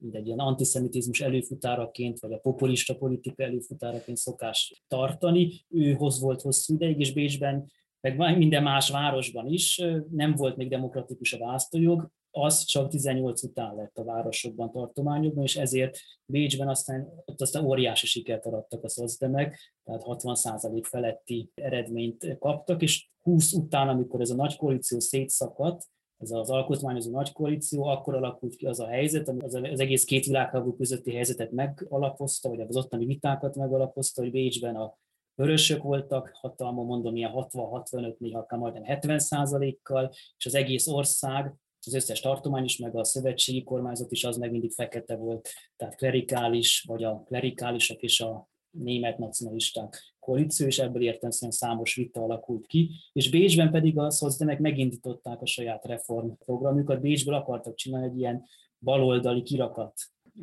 [0.00, 5.64] mint egy ilyen antiszemitizmus előfutáraként, vagy a populista politika előfutáraként szokás tartani.
[5.68, 11.32] Őhoz volt hosszú ideig, és Bécsben, meg minden más városban is nem volt még demokratikus
[11.32, 17.40] a választójog, az csak 18 után lett a városokban, tartományokban, és ezért Bécsben aztán, ott
[17.40, 24.20] aztán óriási sikert arattak a szozdemek, tehát 60% feletti eredményt kaptak, és 20 után, amikor
[24.20, 25.86] ez a nagy koalíció szétszakadt,
[26.20, 30.04] ez az alkotmányozó nagy koalíció, akkor alakult ki az a helyzet, ami az, az egész
[30.04, 34.98] két világháború közötti helyzetet megalapozta, vagy az ottani vitákat megalapozta, hogy Bécsben a
[35.34, 41.54] vörösök voltak hatalma, mondom, ilyen 60-65, néha akár majdnem 70 százalékkal, és az egész ország,
[41.86, 45.96] az összes tartomány is, meg a szövetségi kormányzat is az meg mindig fekete volt, tehát
[45.96, 52.66] klerikális, vagy a klerikálisok és a német nacionalisták koalíció, és ebből értelemszerűen számos vita alakult
[52.66, 57.00] ki, és Bécsben pedig a szozdemek megindították a saját reformprogramjukat.
[57.00, 58.44] Bécsből akartak csinálni egy ilyen
[58.78, 59.92] baloldali kirakat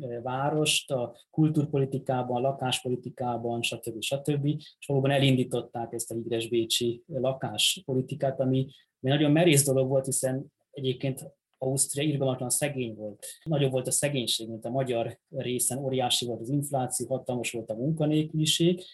[0.00, 4.00] e, várost a kultúrpolitikában, lakáspolitikában, stb.
[4.02, 4.46] stb.
[4.46, 8.66] És valóban elindították ezt a híres bécsi lakáspolitikát, ami
[9.00, 13.26] nagyon merész dolog volt, hiszen egyébként Ausztria irgalmatlan szegény volt.
[13.44, 17.74] Nagyobb volt a szegénység, mint a magyar részen, óriási volt az infláció, hatalmas volt a
[17.74, 18.84] munkanélküliség,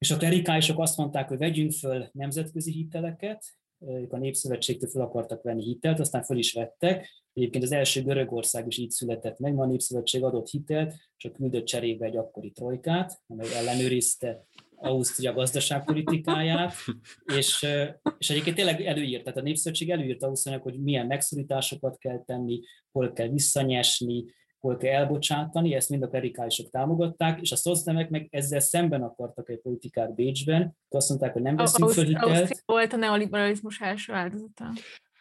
[0.00, 3.44] és a klerikálisok azt mondták, hogy vegyünk föl nemzetközi hiteleket,
[3.86, 7.24] ők a Népszövetségtől fel akartak venni hitelt, aztán fel is vettek.
[7.32, 11.64] Egyébként az első Görögország is így született meg, ma a Népszövetség adott hitelt, csak küldött
[11.64, 14.44] cserébe egy akkori trojkát, amely ellenőrizte
[14.76, 16.74] Ausztria gazdaságpolitikáját,
[17.36, 17.66] és,
[18.18, 22.60] és egyébként tényleg előírt, tehát a Népszövetség előírt Ausztriának, hogy milyen megszorításokat kell tenni,
[22.92, 24.24] hol kell visszanyesni,
[24.60, 29.50] hol kell elbocsátani, ezt mind a perikálisok támogatták, és a szocdemek meg ezzel szemben akartak
[29.50, 32.62] egy politikát Bécsben, azt mondták, hogy nem veszünk föl hitelt.
[32.64, 34.72] Volt a neoliberalizmus első áldozata.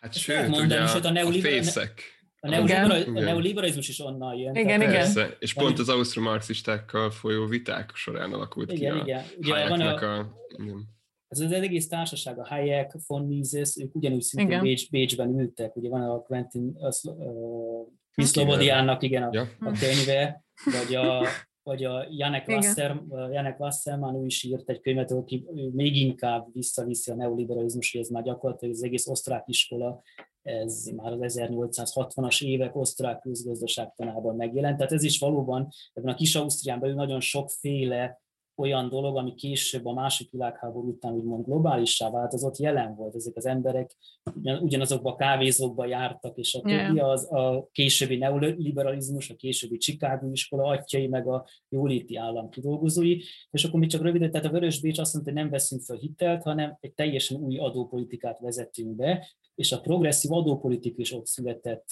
[0.01, 2.01] Hát sőt, mondani, ugye a, a, a fészek.
[2.39, 4.55] A, neoliberalizmus, a neoliberalizmus is onnan jön.
[4.55, 4.93] Igen, igen.
[4.93, 5.35] Persze.
[5.39, 9.19] És pont az ausztro-marxistákkal folyó viták során alakult igen, ki igen.
[9.19, 10.97] a Ugye van a, a igen.
[11.27, 15.75] Ez az egész társaság, a Hayek, von Mises, ők ugyanúgy szintén Bécs, Bécsben ültek.
[15.75, 19.41] Ugye van a Quentin az, uh, Szlobodiának, igen, a, ja.
[19.41, 21.27] a könyve, vagy a,
[21.63, 27.11] vagy a Janek, Wasser, Janek Wasserman, ő is írt egy könyvet, aki még inkább visszaviszi
[27.11, 30.01] a neoliberalizmus, hogy ez már gyakorlatilag az egész osztrák iskola,
[30.41, 34.77] ez már az 1860-as évek osztrák közgazdaságtanában megjelent.
[34.77, 38.21] Tehát ez is valóban ebben a kis Ausztrián belül nagyon sokféle
[38.59, 43.15] olyan dolog, ami később a másik világháború után úgymond globálissá változott, jelen volt.
[43.15, 43.95] Ezek az emberek
[44.43, 50.67] ugyanazokba a kávézókba jártak, és a többi az a későbbi neoliberalizmus, a későbbi Chicago iskola
[50.67, 53.17] atyai, meg a jóléti állam kidolgozói.
[53.51, 55.97] És akkor mi csak röviden, tehát a Vörös Bécs azt mondta, hogy nem veszünk fel
[55.97, 61.87] hitelt, hanem egy teljesen új adópolitikát vezetünk be, és a progresszív adópolitika is ott született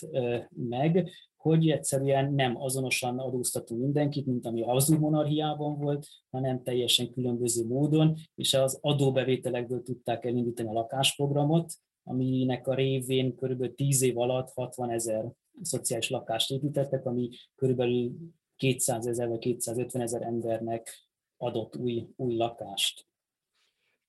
[0.49, 1.09] meg,
[1.47, 7.65] hogy egyszerűen nem azonosan adóztatunk mindenkit, mint ami a Habsburg monarchiában volt, hanem teljesen különböző
[7.65, 14.51] módon, és az adóbevételekből tudták elindítani a lakásprogramot, aminek a révén körülbelül 10 év alatt
[14.53, 15.25] 60 ezer
[15.61, 18.11] szociális lakást építettek, ami körülbelül
[18.55, 21.07] 200 ezer vagy 250 ezer embernek
[21.37, 23.05] adott új, új lakást.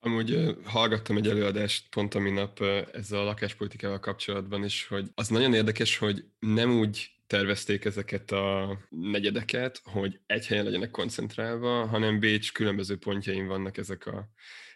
[0.01, 2.61] Amúgy hallgattam egy előadást pont a minap
[2.92, 8.78] ezzel a lakáspolitikával kapcsolatban is, hogy az nagyon érdekes, hogy nem úgy tervezték ezeket a
[8.88, 14.28] negyedeket, hogy egy helyen legyenek koncentrálva, hanem Bécs különböző pontjain vannak ezek a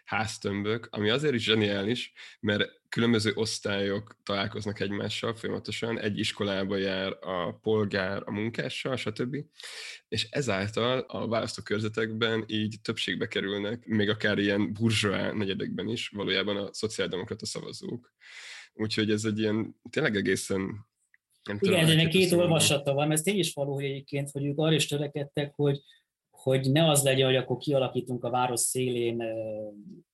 [0.03, 7.53] háztömbök, ami azért is zseniális, mert különböző osztályok találkoznak egymással folyamatosan, egy iskolába jár a
[7.53, 9.35] polgár a munkással, stb.
[10.07, 16.73] És ezáltal a választókörzetekben így többségbe kerülnek, még akár ilyen burzsóá negyedekben is, valójában a
[16.73, 18.13] szociáldemokrata szavazók.
[18.73, 20.91] Úgyhogy ez egy ilyen tényleg egészen
[21.43, 24.73] nem Igen, ennek két olvasata van, ez tény is való, hogy egyébként, hogy ők arra
[24.73, 25.79] is törekedtek, hogy,
[26.29, 29.67] hogy ne az legyen, hogy akkor kialakítunk a város szélén ö,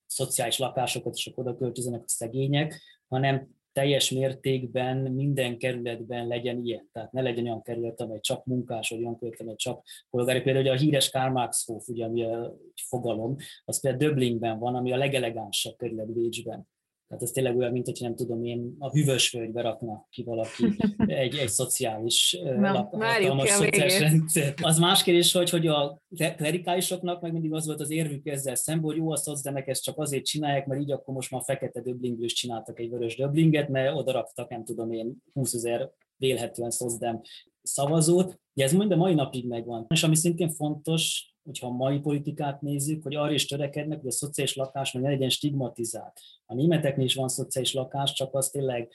[0.06, 6.88] szociális lakásokat, és akkor oda költözenek a szegények, hanem teljes mértékben minden kerületben legyen ilyen.
[6.92, 10.40] Tehát ne legyen olyan kerület, amely csak munkás, vagy olyan kerület, amely csak polgári.
[10.40, 12.56] Például ugye a híres Karl Marx Hof, ugye, ami a
[12.88, 16.68] fogalom, az például Döblingben van, ami a legelegánsabb kerület Bécsben.
[17.10, 20.64] Tehát ez tényleg olyan, mint hogy nem tudom én, a hűvös völgybe rakna ki valaki
[21.06, 24.54] egy, egy szociális hatalmas szociális rendszer.
[24.62, 26.02] Az más kérdés, hogy, hogy a
[26.36, 29.98] klerikálisoknak meg mindig az volt az érvük ezzel szemben, hogy jó, a szocdemek ezt csak
[29.98, 33.96] azért csinálják, mert így akkor most már fekete döblingből is csináltak egy vörös döblinget, mert
[33.96, 37.20] oda raktak, nem tudom én, 20 ezer vélhetően szozdem
[37.62, 38.40] szavazót.
[38.52, 39.86] De ez mind a mai napig megvan.
[39.88, 44.12] És ami szintén fontos, hogyha a mai politikát nézzük, hogy arra is törekednek, hogy a
[44.12, 46.20] szociális lakás meg ne legyen stigmatizált.
[46.46, 48.88] A németeknél is van szociális lakás, csak az tényleg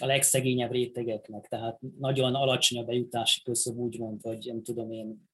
[0.00, 5.28] a legszegényebb rétegeknek, tehát nagyon alacsony a bejutási küszöb, úgymond, vagy nem tudom én,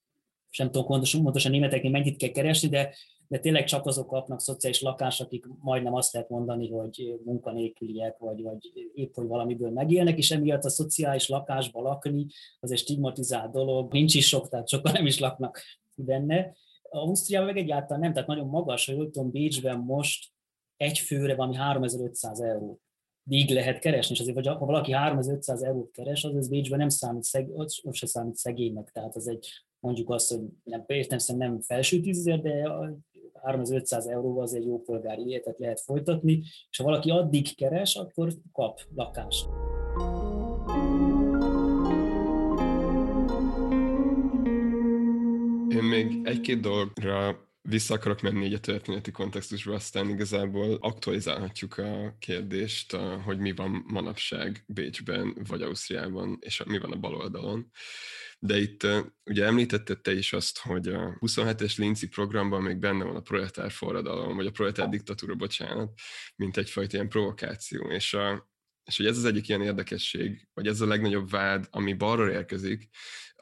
[0.51, 2.95] sem tudom pontosan, pontosan németeknél mennyit kell keresni, de,
[3.29, 8.43] de tényleg csak azok kapnak szociális lakást, akik majdnem azt lehet mondani, hogy munkanélküliek, vagy,
[8.43, 12.27] vagy épp, hogy valamiből megélnek, és emiatt a szociális lakásba lakni
[12.61, 15.63] az egy stigmatizált dolog, nincs is sok, tehát sokan nem is laknak
[15.95, 16.57] benne.
[16.83, 20.33] Ausztriában meg egyáltalán nem, tehát nagyon magas, hogy tudom, Bécsben most
[20.77, 22.81] egy főre valami 3500 euró.
[23.31, 26.89] Így lehet keresni, és azért, vagy ha valaki 3500 eurót keres, az, az Bécsben nem
[26.89, 29.49] számít, szeg, az se számít szegénynek, tehát az egy,
[29.81, 32.69] mondjuk azt, hogy nem, értem nem felső tízezer, de
[33.43, 38.33] 3500 euróval az egy jó polgári életet lehet folytatni, és ha valaki addig keres, akkor
[38.53, 39.72] kap lakást.
[45.83, 52.17] Én még egy-két dologra vissza akarok menni egy a történeti kontextusba, aztán igazából aktualizálhatjuk a
[52.19, 57.71] kérdést, hogy mi van manapság Bécsben vagy Ausztriában, és mi van a bal oldalon.
[58.39, 58.87] De itt
[59.25, 63.71] ugye említetted te is azt, hogy a 27-es Linci programban még benne van a proletár
[63.71, 65.93] forradalom, vagy a proletár diktatúra, bocsánat,
[66.37, 68.51] mint egyfajta ilyen provokáció, és a
[68.85, 72.89] És hogy ez az egyik ilyen érdekesség, vagy ez a legnagyobb vád, ami balról érkezik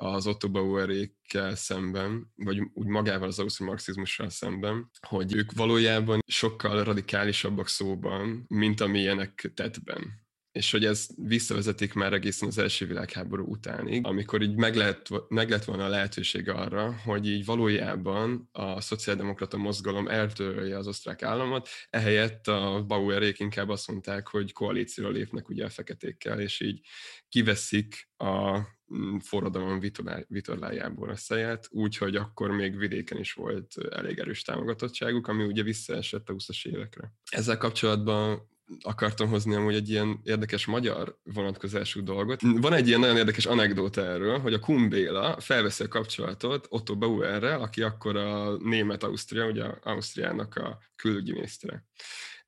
[0.00, 7.68] az Otto Bauerékkel szemben, vagy úgy magával az ausztromarxizmussal szemben, hogy ők valójában sokkal radikálisabbak
[7.68, 14.42] szóban, mint amilyenek tettben és hogy ez visszavezetik már egészen az első világháború utánig, amikor
[14.42, 20.08] így meg lehet, meg lett volna a lehetőség arra, hogy így valójában a szociáldemokrata mozgalom
[20.08, 25.70] eltörölje az osztrák államot, ehelyett a Bauerék inkább azt mondták, hogy koalícióra lépnek ugye a
[25.70, 26.80] feketékkel, és így
[27.28, 28.58] kiveszik a
[28.94, 29.80] mm, forradalom
[30.28, 36.28] vitorlájából a szejet, úgyhogy akkor még vidéken is volt elég erős támogatottságuk, ami ugye visszaesett
[36.28, 37.12] a 20-as évekre.
[37.30, 38.48] Ezzel kapcsolatban
[38.80, 42.40] akartam hozni amúgy egy ilyen érdekes magyar vonatkozású dolgot.
[42.42, 47.60] Van egy ilyen nagyon érdekes anekdóta erről, hogy a Kumbéla felveszi a kapcsolatot Otto Bauerrel,
[47.60, 51.84] aki akkor a német-Ausztria, ugye Ausztriának a külügyi minisztere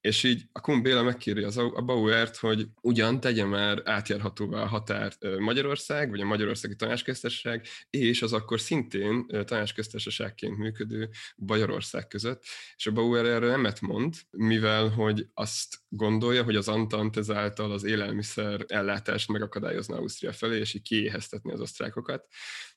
[0.02, 4.66] és így a Kun Béla megkéri az, a Bauert, hogy ugyan tegye már átjárhatóvá a
[4.66, 12.44] határ Magyarország, vagy a Magyarországi Tanácsköztársaság, és az akkor szintén tanácsköztársaságként működő Bajorország között,
[12.76, 17.84] és a Bauer erre nemet mond, mivel hogy azt gondolja, hogy az Antant ezáltal az
[17.84, 22.26] élelmiszer ellátást megakadályozna Ausztria felé, és így kiéheztetni az osztrákokat.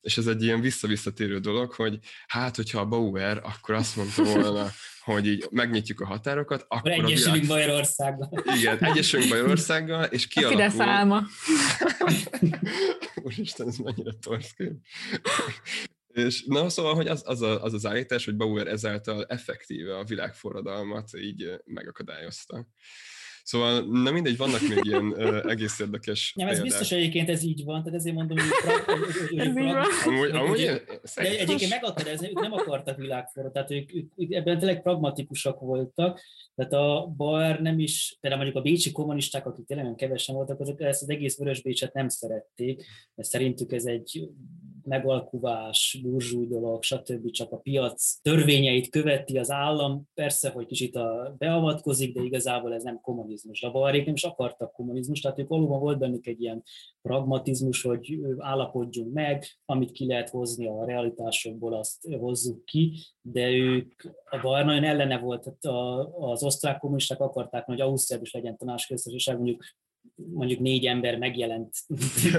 [0.06, 4.72] És ez egy ilyen visszavisszatérő dolog, hogy hát, hogyha a Bauer akkor azt mondta volna,
[5.02, 7.48] hogy így megnyitjuk a határokat, akkor Egyesülünk világ...
[7.48, 8.44] Bajorországgal.
[8.58, 10.62] Igen, egyesülünk Bajorországgal, és kialakul...
[10.62, 11.24] A Fidesz álma.
[13.24, 14.74] Úristen, ez mennyire torszkép.
[16.08, 20.04] És na, szóval, hogy az az, a, az, az állítás, hogy Bauer ezáltal effektíve a
[20.04, 22.68] világforradalmat így megakadályozta.
[23.46, 27.64] Szóval, na mindegy, vannak még ilyen uh, egész érdekes Nem, ez biztos egyébként ez így
[27.64, 28.38] van, tehát ezért mondom,
[30.48, 30.82] hogy,
[31.16, 36.22] de egyébként megakadályozni, ők nem akartak világforra, tehát ők, ők, ők ebben tényleg pragmatikusak voltak,
[36.56, 40.82] tehát a Bauer nem is, például mondjuk a bécsi kommunisták, akik tényleg kevesen voltak, azok
[40.82, 44.30] ezt az egész Vörös Bécset nem szerették, mert szerintük ez egy
[44.86, 47.30] megalkuvás, burzsúj dolog, stb.
[47.32, 52.84] csak a piac törvényeit követi az állam, persze, hogy kicsit a, beavatkozik, de igazából ez
[52.84, 53.64] nem kommunizmus.
[53.64, 56.64] A balerék nem is akartak kommunizmus, tehát ők valóban volt bennük egy ilyen
[57.02, 64.04] pragmatizmus, hogy állapodjunk meg, amit ki lehet hozni a realitásokból, azt hozzuk ki, de ők,
[64.30, 69.36] a Bauer nagyon ellene volt, tehát az osztrák kommunisták akarták, hogy Ausztriában is legyen tanácsköztársaság,
[69.36, 69.64] mondjuk
[70.16, 71.76] mondjuk négy ember megjelent.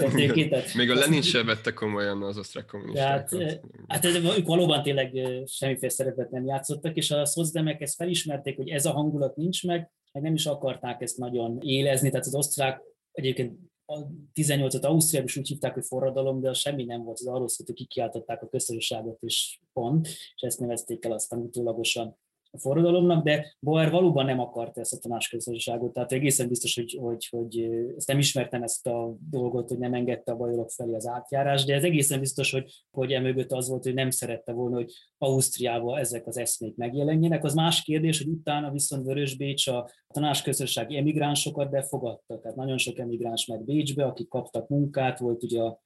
[0.49, 3.31] tehát Még a Lenin sem vette komolyan az osztrák kommunistákat.
[3.31, 5.11] Tehát, hát ők valóban tényleg
[5.47, 9.91] semmiféle szerepet nem játszottak, és a szozdemek ezt felismerték, hogy ez a hangulat nincs meg,
[10.13, 13.59] meg nem is akarták ezt nagyon élezni, tehát az osztrák egyébként
[13.89, 17.49] a 18-at Ausztriában is úgy hívták, hogy forradalom, de az semmi nem volt, az arról
[17.49, 22.19] szólt, hogy kikiáltották a köztársaságot, és pont, és ezt nevezték el aztán utólagosan
[22.51, 27.27] a forradalomnak, de Bauer valóban nem akarta ezt a tanácsközösséget, tehát egészen biztos, hogy, hogy,
[27.31, 31.65] hogy ezt nem ismertem ezt a dolgot, hogy nem engedte a bajorok felé az átjárás,
[31.65, 35.99] de ez egészen biztos, hogy, hogy emögött az volt, hogy nem szerette volna, hogy Ausztriában
[35.99, 37.45] ezek az eszmék megjelenjenek.
[37.45, 42.99] Az más kérdés, hogy utána viszont Vörös Bécs a tanácsközösségi emigránsokat befogadta, tehát nagyon sok
[42.99, 45.85] emigráns meg Bécsbe, akik kaptak munkát, volt ugye a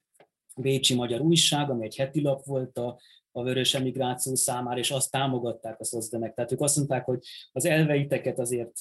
[0.55, 2.99] Bécsi Magyar Újság, ami egy heti lap volt a
[3.31, 6.33] a vörös emigráció számára, és azt támogatták a szozdenek.
[6.33, 7.19] Tehát ők azt mondták, hogy
[7.51, 8.71] az elveiteket azért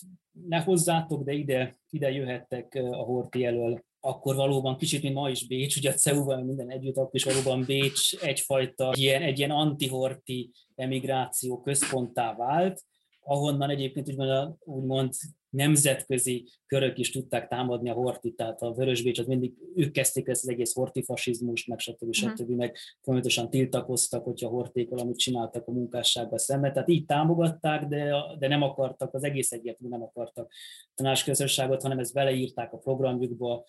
[0.49, 5.47] ne hozzátok, de ide, ide jöhettek a Horti elől akkor valóban kicsit, mint ma is
[5.47, 10.51] Bécs, ugye a CEU-val minden együtt, akkor is valóban Bécs egyfajta ilyen, egy ilyen antihorti
[10.75, 12.83] emigráció központtá vált,
[13.21, 15.13] ahonnan egyébként úgymond, úgymond
[15.51, 20.43] nemzetközi körök is tudták támadni a hortit, tehát a Vörösbécs, az mindig ők kezdték ezt
[20.43, 22.03] az egész hortifasizmust, meg stb.
[22.03, 22.11] Mhm.
[22.11, 22.51] stb.
[22.51, 26.73] Meg folyamatosan tiltakoztak, hogyha horték valamit csináltak a munkássággal szemben.
[26.73, 30.53] Tehát így támogatták, de, de nem akartak, az egész egyértelmű nem akartak
[30.95, 33.65] tanácsközösséget, hanem ezt beleírták a programjukba,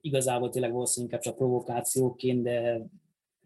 [0.00, 2.86] igazából tényleg valószínűleg inkább csak provokációként, de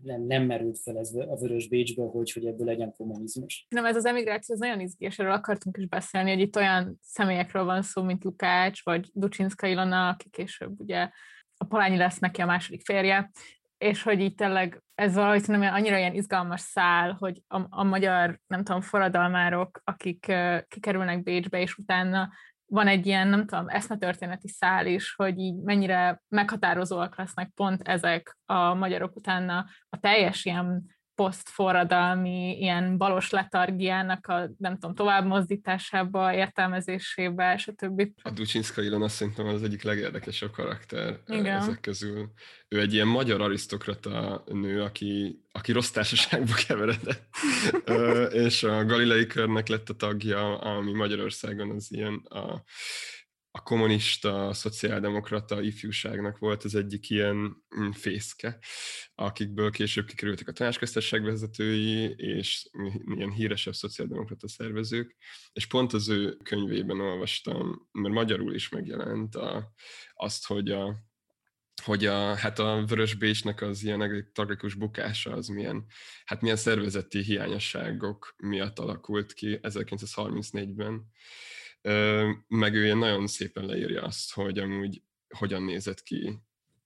[0.02, 3.66] nem, nem merült fel ez a Vörös Bécsből, hogy, hogy ebből legyen kommunizmus.
[3.68, 6.98] Nem, ez az emigráció ez nagyon izgi, és erről akartunk is beszélni, hogy itt olyan
[7.02, 11.10] személyekről van szó, mint Lukács, vagy Ducsinszka Ilona, aki később ugye
[11.56, 13.30] a Palányi lesz neki a második férje,
[13.78, 18.40] és hogy így tényleg ez valahogy szerintem annyira ilyen izgalmas szál, hogy a, a magyar,
[18.46, 22.30] nem tudom, forradalmárok, akik uh, kikerülnek Bécsbe, és utána
[22.70, 28.38] van egy ilyen, nem tudom, eszmetörténeti szál is, hogy így mennyire meghatározóak lesznek pont ezek
[28.44, 30.84] a magyarok utána a teljes ilyen
[31.20, 38.02] posztforradalmi, ilyen balos letargiának a, nem tudom, továbbmozdításába, értelmezésébe, stb.
[38.22, 41.56] A Ducsinszka Ilona szerintem az egyik legérdekesebb karakter Igen.
[41.56, 42.30] ezek közül.
[42.68, 47.28] Ő egy ilyen magyar arisztokrata nő, aki, aki rossz társaságba keveredett,
[48.32, 52.62] és a Galilei körnek lett a tagja, ami Magyarországon az ilyen a
[53.52, 57.36] a kommunista, a szociáldemokrata ifjúságnak volt az egyik ilyen
[57.80, 58.58] mm, fészke,
[59.14, 62.68] akikből később kikerültek a tanácsköztesség vezetői, és
[63.14, 65.16] ilyen híresebb szociáldemokrata szervezők,
[65.52, 69.72] és pont az ő könyvében olvastam, mert magyarul is megjelent a,
[70.14, 70.96] azt, hogy a,
[71.82, 75.84] hogy a, hát a Vörös Bécsnek az ilyen tragikus bukása az milyen,
[76.24, 81.10] hát milyen szervezeti hiányosságok miatt alakult ki 1934-ben.
[82.48, 86.38] Meg ő ilyen nagyon szépen leírja azt, hogy amúgy hogyan nézett ki,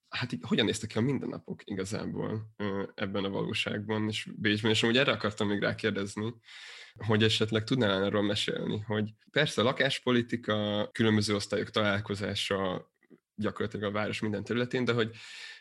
[0.09, 2.55] hát hogyan néztek ki a mindennapok igazából
[2.95, 6.35] ebben a valóságban, és Bécsben, és amúgy erre akartam még rákérdezni,
[7.07, 12.93] hogy esetleg tudnál erről mesélni, hogy persze a lakáspolitika, különböző osztályok találkozása
[13.35, 15.17] gyakorlatilag a város minden területén, de hogy,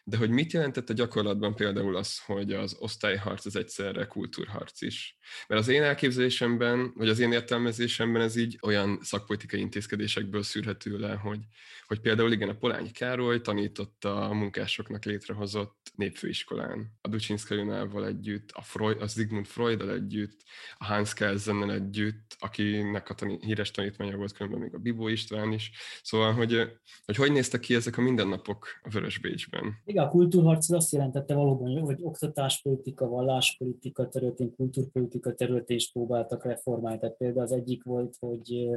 [0.05, 5.17] de hogy mit jelentett a gyakorlatban például az, hogy az osztályharc az egyszerre kultúrharc is?
[5.47, 11.13] Mert az én elképzelésemben, vagy az én értelmezésemben ez így olyan szakpolitikai intézkedésekből szűrhető le,
[11.13, 11.39] hogy,
[11.87, 18.49] hogy például igen, a Polányi Károly tanította a munkásoknak létrehozott népfőiskolán, a Ducsinszka Junával együtt,
[18.51, 20.41] a, Freud, a Sigmund Freuddal együtt,
[20.77, 25.51] a Hans Kelsennel együtt, akinek a tanít, híres tanítmánya volt különben még a Bibó István
[25.51, 25.71] is.
[26.01, 26.71] Szóval, hogy
[27.05, 29.81] hogy, hogy néztek ki ezek a mindennapok a Vörös Bécsben?
[29.93, 36.99] Igen, a kultúrharc azt jelentette valóban, hogy oktatáspolitika, valláspolitika területén, kultúrpolitika területén is próbáltak reformálni.
[36.99, 38.69] Tehát például az egyik volt, hogy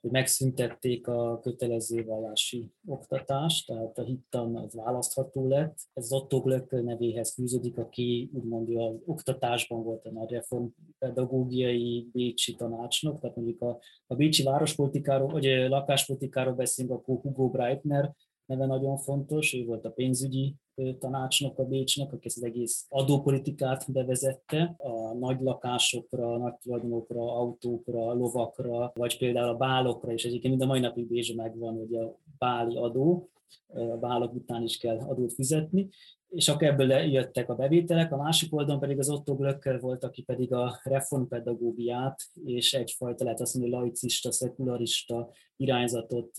[0.00, 5.78] hogy megszüntették a kötelező vallási oktatást, tehát a hittan az választható lett.
[5.92, 10.66] Ez Otto Glöckl nevéhez fűződik, aki úgymond az oktatásban volt a nagy reform
[10.98, 18.14] pedagógiai bécsi tanácsnok, tehát mondjuk a, a bécsi várospolitikáról, vagy lakáspolitikáról beszélünk, akkor Hugo Breitner
[18.52, 20.54] neve nagyon fontos, ő volt a pénzügyi
[20.98, 24.74] tanácsnok a Bécsnek, aki ezt az egész adópolitikát bevezette.
[24.78, 30.72] A nagy lakásokra, nagy tulajdonokra, autókra, lovakra, vagy például a bálokra, és egyébként mind a
[30.72, 33.28] mai napig Bécsben megvan, hogy a báli adó,
[33.68, 35.88] a bálok után is kell adót fizetni,
[36.34, 40.22] és akkor ebből jöttek a bevételek, a másik oldalon pedig az Otto Glöckler volt, aki
[40.22, 46.30] pedig a reformpedagógiát és egyfajta, lehet azt mondani, laicista, szekularista irányzatot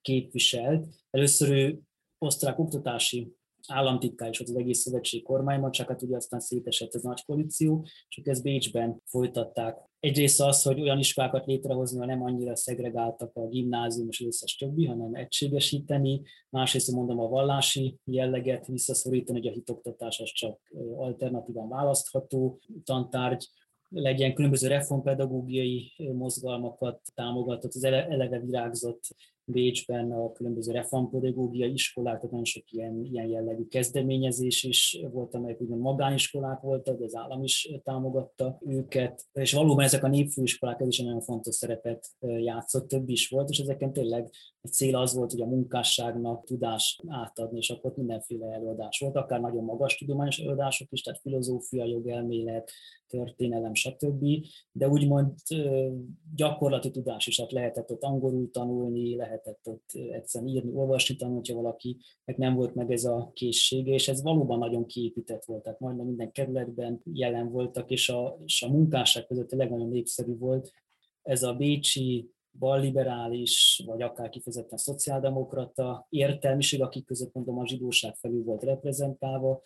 [0.00, 0.86] képviselt.
[1.10, 1.80] Először ő
[2.18, 3.36] osztrák oktatási
[3.68, 7.82] államtitkár is volt az egész szövetség kormányban, csak hát ugye aztán szétesett az nagy koalíció,
[8.08, 9.90] és ők ezt Bécsben folytatták.
[10.00, 14.86] Egyrészt az, hogy olyan iskolákat létrehozni, hogy nem annyira szegregáltak a gimnázium és összes többi,
[14.86, 16.22] hanem egységesíteni.
[16.48, 20.60] Másrészt mondom a vallási jelleget visszaszorítani, hogy a hitoktatás az csak
[20.96, 23.48] alternatívan választható tantárgy,
[23.88, 29.02] legyen különböző reformpedagógiai mozgalmakat támogatott, az eleve virágzott
[29.44, 35.60] Bécsben a különböző reformpedagógiai iskolák, tehát nagyon sok ilyen, ilyen jellegű kezdeményezés is volt, amelyek
[35.60, 40.88] ugye magániskolák voltak, de az állam is támogatta őket, és valóban ezek a népfőiskolák ez
[40.88, 44.30] is nagyon fontos szerepet játszott, több is volt, és ezeken tényleg
[44.60, 49.40] a cél az volt, hogy a munkásságnak tudás átadni, és akkor mindenféle előadás volt, akár
[49.40, 52.72] nagyon magas tudományos előadások is, tehát filozófia, jogelmélet,
[53.12, 54.24] történelem, stb.
[54.72, 55.32] De úgymond
[56.34, 61.62] gyakorlati tudás is, tehát lehetett ott angolul tanulni, lehetett ott egyszerűen írni, olvasni tanulni, hogyha
[61.62, 66.06] valakinek nem volt meg ez a készsége, és ez valóban nagyon kiépített volt, tehát majdnem
[66.06, 70.72] minden kerületben jelen voltak, és a, és a munkásság között tényleg nagyon népszerű volt.
[71.22, 78.44] Ez a bécsi balliberális, vagy akár kifejezetten szociáldemokrata értelmiség, akik között mondom a zsidóság felül
[78.44, 79.62] volt reprezentálva,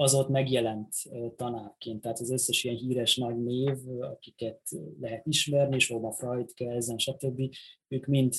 [0.00, 0.94] az ott megjelent
[1.36, 2.00] tanárként.
[2.00, 4.60] Tehát az összes ilyen híres nagy név, akiket
[5.00, 7.40] lehet ismerni, és a Freud, Kelsen, stb.,
[7.88, 8.34] ők mind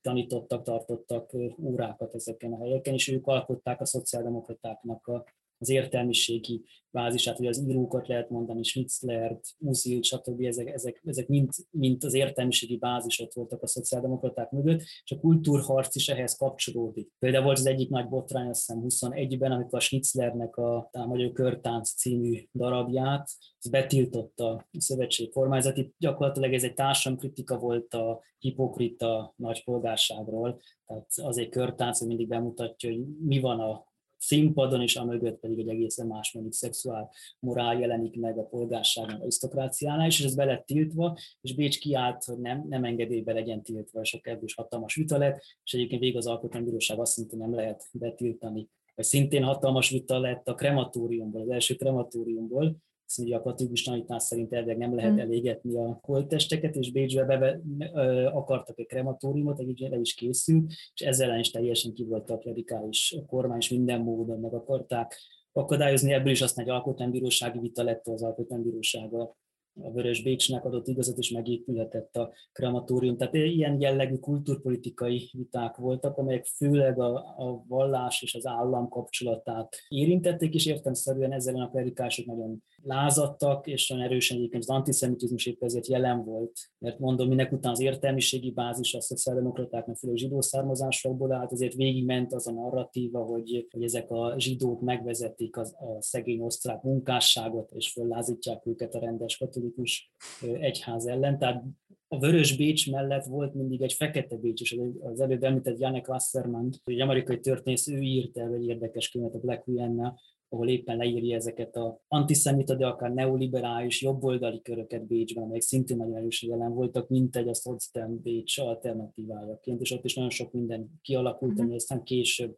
[0.00, 5.24] tanítottak, tartottak órákat ezeken a helyeken, és ők alkották a szociáldemokratáknak a
[5.60, 10.40] az értelmiségi bázisát, hogy az írókat lehet mondani, Schnitzlert, Musil, stb.
[10.40, 15.94] Ezek, ezek, ezek mind, mind az értelmiségi bázisok voltak a szociáldemokraták mögött, és a kultúrharc
[15.94, 17.10] is ehhez kapcsolódik.
[17.18, 21.32] Például volt az egyik nagy botrány, azt hiszem 21-ben, amikor a Schnitzlernek a, a Magyar
[21.32, 23.28] Körtánc című darabját,
[23.70, 25.76] betiltotta a szövetség kormányzat.
[25.76, 32.08] Itt gyakorlatilag ez egy társadalomkritika volt a hipokrita nagy polgárságról, tehát az egy körtánc, hogy
[32.08, 33.88] mindig bemutatja, hogy mi van a
[34.20, 40.06] színpadon, és amögött pedig egy egészen más mondjuk szexuál morál jelenik meg a polgárságon, arisztokráciánál,
[40.06, 44.14] és ez be tiltva, és Bécs kiállt, hogy nem, nem engedély be legyen tiltva, és
[44.14, 47.88] akkor ebből is hatalmas vita lett, és egyébként végig az alkotmánybíróság azt mondta, nem lehet
[47.92, 48.68] betiltani.
[48.94, 52.76] Vagy szintén hatalmas vita lett a krematóriumból, az első krematóriumból,
[53.10, 55.18] azt mondja, a katolikus tanítás szerint elvileg nem lehet mm.
[55.18, 57.60] elégetni a holttesteket, és Bécsbe beve,
[57.94, 62.30] ö, akartak egy krematóriumot, egy le is készült, és ezzel ellen is teljesen ki volt
[62.30, 65.16] a klerikális kormány, és minden módon meg akarták
[65.52, 69.36] akadályozni, ebből is aztán egy alkotmánybírósági vita lett az alkotmánybírósága
[69.82, 73.16] a Vörös Bécsnek adott igazat, és megépülhetett a krematórium.
[73.16, 79.76] Tehát ilyen jellegű kulturpolitikai viták voltak, amelyek főleg a, a vallás és az állam kapcsolatát
[79.88, 85.62] érintették, és értemszerűen ezzel a klerikások nagyon lázadtak, és nagyon erősen egyébként az antiszemitizmus épp
[85.62, 86.52] ezért jelen volt.
[86.78, 92.32] Mert mondom, minek után az értelmiségi bázis a szociáldemokratáknak, főleg zsidó származásokból állt, azért végigment
[92.32, 97.92] az a narratíva, hogy, hogy ezek a zsidók megvezetik az, a szegény osztrák munkásságot, és
[97.92, 100.12] föllázítják őket a rendes katolikus
[100.60, 101.38] egyház ellen.
[101.38, 101.64] Tehát
[102.12, 106.70] a Vörös Bécs mellett volt mindig egy Fekete Bécs is, az előbb említett Janek Wasserman,
[106.84, 110.14] egy amerikai történész, ő írta el egy érdekes könyvet a Black Vienna,
[110.52, 116.16] ahol éppen leírja ezeket a antiszemita, de akár neoliberális, jobboldali köröket Bécsben, amelyek szintén nagyon
[116.16, 120.90] erősen jelen voltak, mint egy a Potsdam Bécs alternatívájaként, és ott is nagyon sok minden
[121.02, 122.56] kialakult, ami aztán később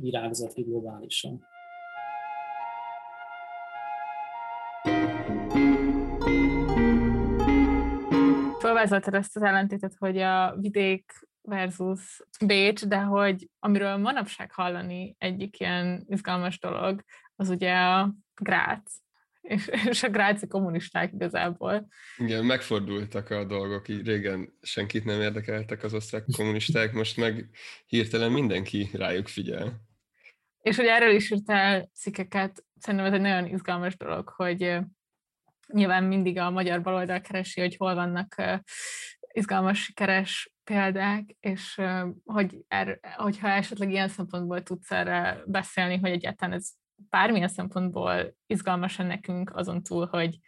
[0.00, 1.44] virágzott ki globálisan.
[8.58, 11.12] Felvázoltad ezt az ellentétet, hogy a vidék
[11.42, 17.02] versus Bécs, de hogy amiről manapság hallani egyik ilyen izgalmas dolog,
[17.36, 18.92] az ugye a Grác,
[19.40, 21.88] és, és a gráci kommunisták igazából.
[22.16, 27.48] Igen, megfordultak a dolgok, így régen senkit nem érdekeltek az osztrák kommunisták, most meg
[27.86, 29.84] hirtelen mindenki rájuk figyel.
[30.60, 34.78] És hogy erről is írtál cikkeket, szerintem ez egy nagyon izgalmas dolog, hogy
[35.72, 38.42] nyilván mindig a magyar baloldal keresi, hogy hol vannak
[39.32, 41.80] izgalmas, sikeres példák, és
[42.24, 46.68] hogy er, hogyha esetleg ilyen szempontból tudsz erre beszélni, hogy egyáltalán ez
[47.10, 50.38] bármilyen szempontból izgalmas nekünk azon túl, hogy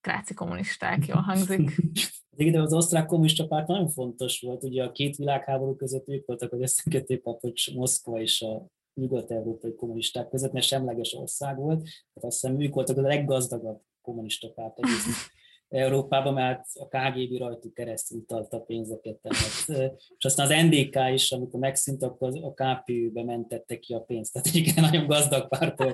[0.00, 1.70] kráci kommunisták, jól hangzik.
[2.36, 6.52] Igen, az osztrák kommunista párt nagyon fontos volt, ugye a két világháború között ők voltak
[6.52, 12.60] az összekötőpapocs Moszkva és a nyugat-európai kommunisták között, mert semleges ország volt, tehát azt hiszem
[12.60, 15.30] ők voltak a leggazdagabb kommunista párt egész
[15.70, 19.18] Európában, mert a KGB rajtuk keresztül utalta pénzeket.
[19.22, 24.32] Tehát, és aztán az NDK is, amikor megszűnt, akkor a KPÜ-be mentette ki a pénzt.
[24.32, 25.92] Tehát igen, nagyon gazdag pártól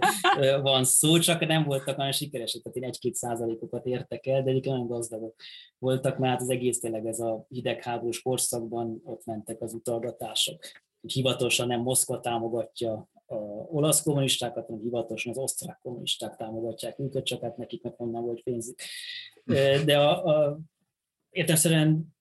[0.63, 4.75] van szó, csak nem voltak nagyon sikeresek, tehát én egy-két százalékokat értek el, de egyébként
[4.75, 5.35] nagyon gazdagok
[5.79, 10.65] voltak, mert az egész tényleg ez a hidegháborús korszakban ott mentek az utalgatások.
[11.01, 13.35] Hivatalosan nem Moszkva támogatja a
[13.71, 18.43] olasz kommunistákat, hanem hivatalosan az osztrák kommunisták támogatják őket, csak hát nekik meg onnan volt
[18.43, 18.79] pénzük.
[19.85, 20.59] De a, a,
[21.31, 22.15] értelmszerűen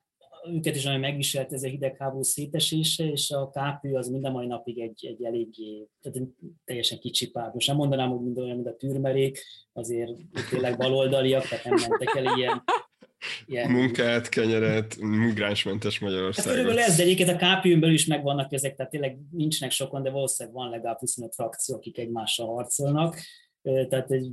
[0.48, 4.80] őket is nagyon megviselt ez a hidegháború szétesése, és a KPÜ az minden mai napig
[4.80, 6.28] egy, egy eléggé, tehát
[6.66, 7.54] teljesen kicsi párt.
[7.54, 9.40] Most nem mondanám, hogy mind olyan, mint a tűrmerék,
[9.74, 10.12] azért
[10.50, 12.64] tényleg baloldaliak, tehát nem mentek el ilyen
[13.46, 13.72] ilyen...
[13.72, 16.46] Munkát, kenyeret, migránsmentes Magyarország.
[16.46, 20.04] Hát körülbelül ez, de egyébként a KPÜ-n belül is megvannak ezek, tehát tényleg nincsenek sokan,
[20.04, 23.20] de valószínűleg van legalább 25 frakció, akik egymással harcolnak.
[23.62, 24.32] Tehát egy,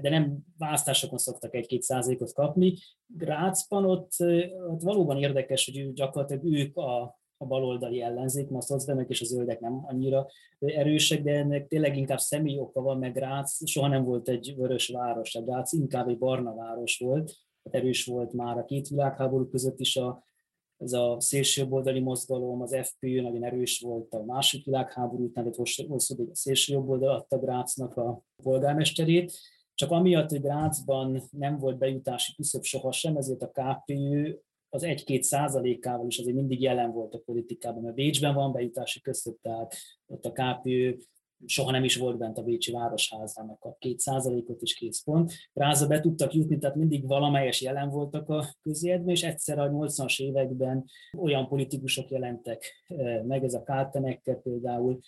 [0.00, 2.76] de nem választásokon szoktak egy-két százalékot kapni.
[3.06, 4.10] Grácsban ott,
[4.68, 9.24] ott valóban érdekes, hogy gyakorlatilag ők a, a baloldali ellenzék, mert a szocdemek és a
[9.24, 10.26] zöldek nem annyira
[10.58, 14.88] erősek, de ennek tényleg inkább személyi oka van, meg Grác soha nem volt egy vörös
[14.88, 17.32] város, a Grác inkább egy barna város volt,
[17.70, 20.24] erős volt már a két világháború között is a,
[20.76, 26.28] ez a szélsőjobboldali mozgalom, az FPÖ nagyon erős volt a második világháború után, tehát hosszú
[26.30, 29.38] a szélsőjobboldal adta Grácnak a polgármesterét,
[29.74, 34.32] csak amiatt, hogy Grácsban nem volt bejutási küszöb sohasem, ezért a KPÖ
[34.68, 39.36] az 1-2 százalékával is azért mindig jelen volt a politikában, mert Bécsben van bejutási küszöb,
[39.42, 39.74] tehát
[40.06, 40.94] ott a KPÖ
[41.46, 45.32] soha nem is volt bent a Bécsi Városházán, kap két százalékot is kész pont.
[45.52, 50.22] Ráza be tudtak jutni, tehát mindig valamelyes jelen voltak a közéletben, és egyszer a 80-as
[50.22, 50.84] években
[51.18, 55.00] olyan politikusok jelentek eh, meg, ez a Káltenekkel például,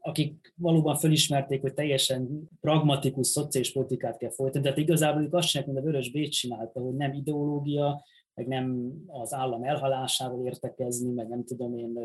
[0.00, 4.62] akik valóban felismerték, hogy teljesen pragmatikus szociális politikát kell folytatni.
[4.62, 8.04] Tehát igazából ők azt csinálják, mint a Vörös Bécs csinálta, hogy nem ideológia,
[8.34, 12.04] meg nem az állam elhalásával értekezni, meg nem tudom én eh,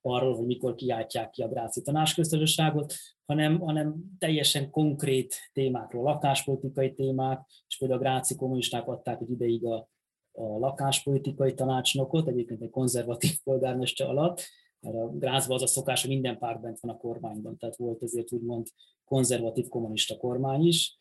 [0.00, 2.94] arról, hogy mikor kiáltják ki a Gráci tanásköztársaságot,
[3.26, 9.64] hanem, hanem teljesen konkrét témákról, lakáspolitikai témák, és például a Gráci kommunisták adták egy ideig
[9.64, 9.88] a,
[10.32, 14.42] a lakáspolitikai tanácsnokot, egyébként egy konzervatív polgármester alatt,
[14.80, 18.02] mert a Grácban az a szokás, hogy minden párt bent van a kormányban, tehát volt
[18.02, 18.66] ezért úgymond
[19.04, 20.97] konzervatív kommunista kormány is,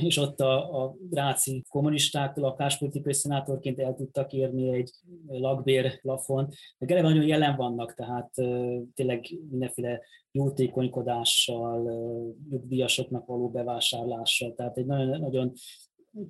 [0.00, 4.90] és ott a, a gráci kommunisták lakáspolitikai szenátorként el tudtak érni egy
[5.26, 6.48] lakbér lafon,
[6.78, 8.30] meg eleve nagyon jelen vannak, tehát
[8.94, 10.00] tényleg mindenféle
[10.30, 11.82] jótékonykodással,
[12.50, 15.52] nyugdíjasoknak való bevásárlással, tehát egy nagyon, nagyon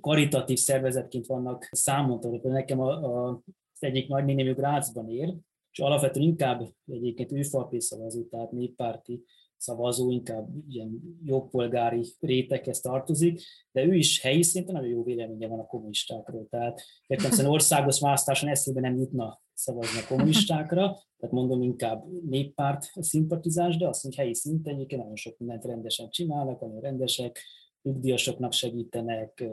[0.01, 2.49] karitatív szervezetként vannak számon tartva.
[2.49, 3.41] Nekem a, a,
[3.73, 5.33] az egyik nagynénémű Grácsban ér,
[5.71, 9.23] és alapvetően inkább egyébként ő falpészavazó, tehát néppárti
[9.57, 13.41] szavazó, inkább ilyen jobbpolgári réteghez tartozik,
[13.71, 16.47] de ő is helyi szinten nagyon jó véleménye van a kommunistákról.
[16.49, 20.81] Tehát értem országos választáson eszébe nem jutna szavazni a kommunistákra,
[21.17, 26.09] tehát mondom inkább néppárt szimpatizás, de azt mondja, helyi szinten egyébként nagyon sok mindent rendesen
[26.09, 27.43] csinálnak, nagyon rendesek,
[27.81, 29.43] nyugdíjasoknak segítenek,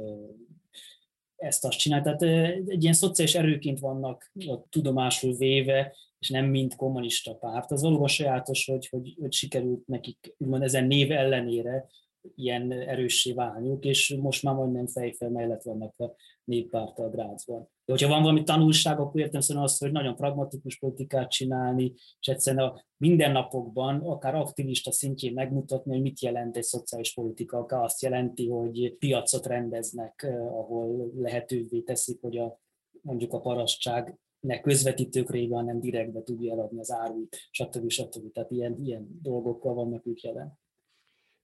[1.37, 2.03] ezt-azt csinál.
[2.03, 2.23] Tehát
[2.69, 7.71] egy ilyen szociális erőként vannak a tudomásul véve, és nem mint kommunista párt.
[7.71, 11.87] Az valóban sajátos, hogy, hogy, hogy sikerült nekik úgymond ezen név ellenére
[12.35, 16.15] ilyen erőssé válniuk, és most már majdnem fejfel mellett vannak a
[16.45, 17.61] néppártal Grácsban.
[17.61, 22.29] De hogyha van valami tanulság, akkor értem szóval azt, hogy nagyon pragmatikus politikát csinálni, és
[22.29, 28.03] egyszerűen a mindennapokban, akár aktivista szintjén megmutatni, hogy mit jelent egy szociális politika, akár azt
[28.03, 32.61] jelenti, hogy piacot rendeznek, eh, ahol lehetővé teszik, hogy a,
[33.01, 37.91] mondjuk a parasztság ne közvetítők révén, hanem direktbe tudja eladni az árut, stb.
[37.91, 38.33] stb.
[38.33, 40.61] Tehát ilyen, ilyen dolgokkal vannak ők jelen.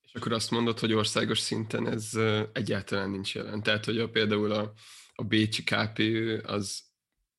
[0.03, 2.11] És akkor azt mondod, hogy országos szinten ez
[2.53, 3.62] egyáltalán nincs jelen.
[3.62, 4.72] Tehát, hogy a, például a,
[5.14, 6.88] a Bécsi KPÖ az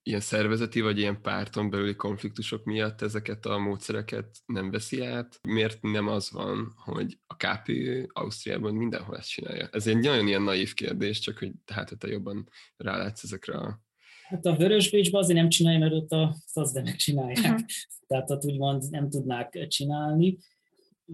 [0.03, 5.39] ilyen szervezeti vagy ilyen párton belüli konfliktusok miatt ezeket a módszereket nem veszi át.
[5.41, 9.70] Miért nem az van, hogy a KPÖ Ausztriában mindenhol ezt csinálja?
[9.72, 13.82] Ez egy nagyon ilyen naív kérdés, csak hogy hát te jobban rálátsz ezekre a
[14.30, 17.38] Hát a Vörös Bécsben azért nem csinálja, mert ott a szazdemek csinálják.
[17.38, 17.68] Uh-huh.
[18.08, 20.38] Tehát ott úgymond nem tudnák csinálni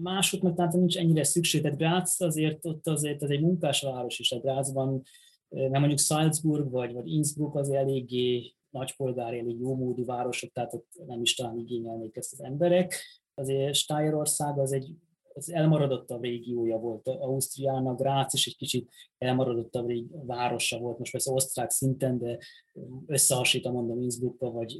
[0.02, 1.62] másoknak tehát nincs ennyire szükség.
[1.62, 5.02] Tehát Graz azért ott azért ez egy munkásváros is, a Grazban,
[5.48, 11.22] nem mondjuk Salzburg vagy, vagy Innsbruck az eléggé nagypolgári, elég módú városok, tehát ott nem
[11.22, 12.94] is talán igényelnék ezt az emberek.
[13.34, 14.90] Azért Steierország az egy
[15.36, 19.90] az elmaradottabb régiója volt Ausztriának, Grác is egy kicsit elmaradottabb
[20.26, 22.38] városa volt, most persze osztrák szinten, de
[23.06, 24.78] összehasonlítom mondom Innsbrucka vagy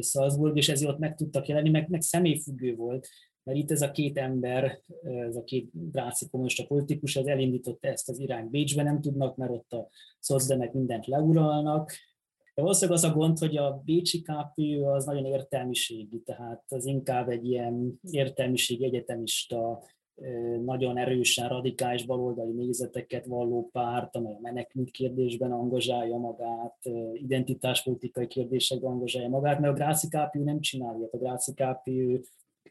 [0.00, 3.08] Salzburg, és ezért ott meg tudtak jelenni, meg, meg személyfüggő volt,
[3.42, 8.08] mert itt ez a két ember, ez a két dráci kommunista politikus, ez elindította ezt
[8.08, 9.88] az irány Bécsbe, nem tudnak, mert ott a
[10.20, 11.92] szocdemek mindent leuralnak.
[12.56, 17.28] De valószínűleg az a gond, hogy a bécsi KPÖ az nagyon értelmiségi, tehát az inkább
[17.28, 19.82] egy ilyen értelmiség egyetemista,
[20.64, 26.76] nagyon erősen radikális baloldali nézeteket valló párt, amely a menekült kérdésben angazsálja magát,
[27.12, 31.08] identitáspolitikai kérdésekben angazsálja magát, mert a Gráci KPÖ nem csinálja.
[31.10, 32.18] A Gráci KPÖ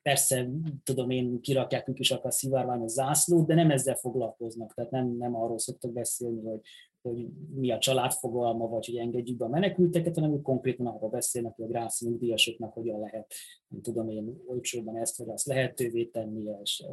[0.02, 0.50] Persze,
[0.84, 5.36] tudom én, kirakják ők is akar szivárványos zászlót, de nem ezzel foglalkoznak, tehát nem, nem
[5.36, 6.60] arról szoktak beszélni, hogy,
[7.06, 11.56] hogy mi a családfogalma, vagy hogy engedjük be a menekülteket, hanem ők konkrétan arról beszélnek,
[11.56, 13.34] hogy a grász nyugdíjasoknak hogyan lehet,
[13.68, 16.84] nem tudom én, olcsóban ezt vagy azt lehetővé tenni, és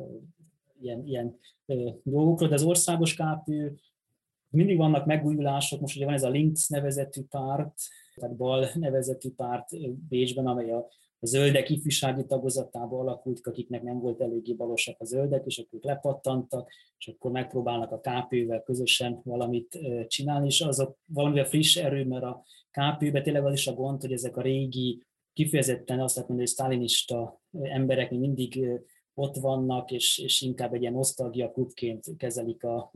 [0.80, 1.38] ilyen, ilyen
[2.02, 3.72] dolgokról, de az országos kápű
[4.50, 7.74] mindig vannak megújulások, most ugye van ez a Links nevezetű párt,
[8.14, 9.68] tehát bal nevezetű párt
[10.08, 10.88] Bécsben, amely a
[11.22, 16.70] a zöldek ifjúsági tagozatába alakult, akiknek nem volt eléggé balosak a zöldek, és akkor lepattantak,
[16.98, 22.44] és akkor megpróbálnak a KP-vel közösen valamit csinálni, és azok valamivel friss erő, mert a
[22.70, 25.02] KP-be tényleg az is a gond, hogy ezek a régi,
[25.32, 28.68] kifejezetten azt lehet mondani, hogy sztálinista emberek még mindig
[29.14, 32.92] ott vannak, és, és inkább egy ilyen nosztalgia klubként kezelik a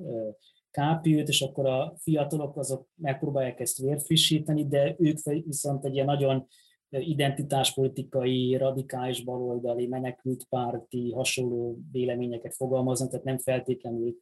[0.71, 6.47] KPÜ-t, és akkor a fiatalok azok megpróbálják ezt vérfrissíteni, de ők viszont egy ilyen nagyon
[6.91, 14.17] identitáspolitikai, radikális baloldali, menekültpárti, hasonló véleményeket fogalmaznak, tehát nem feltétlenül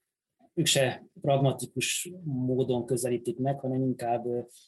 [0.55, 4.25] ők se pragmatikus módon közelítik meg, hanem inkább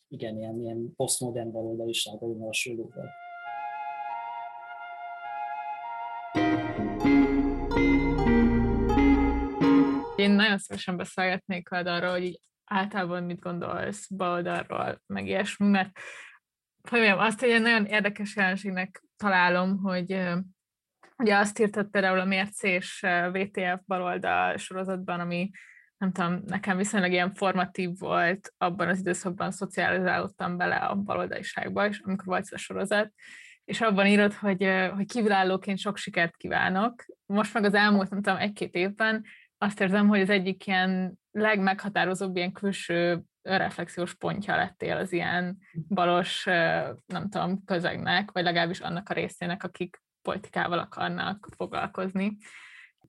[0.09, 3.09] igen, ilyen, ilyen posztmodern baloldalisággal hasonlóval.
[10.17, 15.91] Én nagyon szívesen beszélgetnék arról, hogy így általában mit gondolsz baloldalról, meg ilyesmi, mert
[16.89, 20.23] hogy azt egy nagyon érdekes jelenségnek találom, hogy
[21.19, 25.51] ugye azt írtad például a Mércés VTF baloldal sorozatban, ami
[25.99, 32.01] nem tudom, nekem viszonylag ilyen formatív volt, abban az időszakban szocializálódtam bele a baloldaliságba, és
[32.01, 33.13] amikor volt ez a sorozat,
[33.65, 37.05] és abban írod, hogy, hogy kívülállóként sok sikert kívánok.
[37.27, 39.25] Most meg az elmúlt, nem tudom, egy-két évben
[39.59, 46.45] azt érzem, hogy az egyik ilyen legmeghatározóbb ilyen külső reflexiós pontja lettél az ilyen balos,
[47.07, 52.37] nem tudom, közegnek, vagy legalábbis annak a részének, akik politikával akarnak foglalkozni.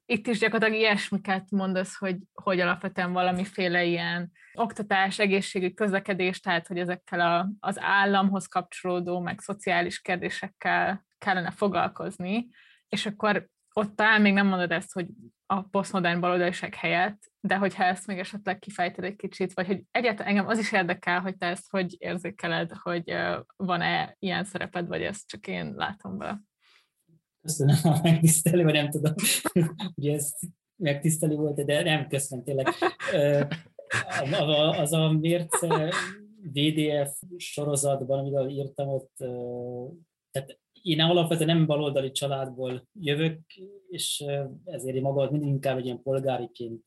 [0.05, 6.79] Itt is gyakorlatilag ilyesmiket mondasz, hogy, hogy alapvetően valamiféle ilyen oktatás, egészségügy, közlekedés, tehát hogy
[6.79, 12.47] ezekkel a, az államhoz kapcsolódó, meg szociális kérdésekkel kellene foglalkozni,
[12.89, 13.47] és akkor
[13.77, 15.07] ott talán még nem mondod ezt, hogy
[15.45, 20.31] a posztmodern baloldaliság helyett, de hogyha ezt még esetleg kifejted egy kicsit, vagy hogy egyáltalán
[20.31, 23.13] engem az is érdekel, hogy te ezt hogy érzékeled, hogy
[23.55, 26.41] van-e ilyen szereped, vagy ezt csak én látom be.
[27.41, 29.13] Köszönöm a megtisztelő, vagy nem tudom,
[29.95, 30.33] ugye ez
[30.75, 32.67] megtisztelő volt, de nem, köszönöm tényleg.
[34.77, 35.93] Az a mérce
[36.53, 39.13] VDF sorozatban, amivel írtam ott,
[40.31, 43.39] tehát én alapvetően nem baloldali családból jövök,
[43.89, 44.23] és
[44.65, 46.83] ezért magad mindig inkább egy ilyen polgáriként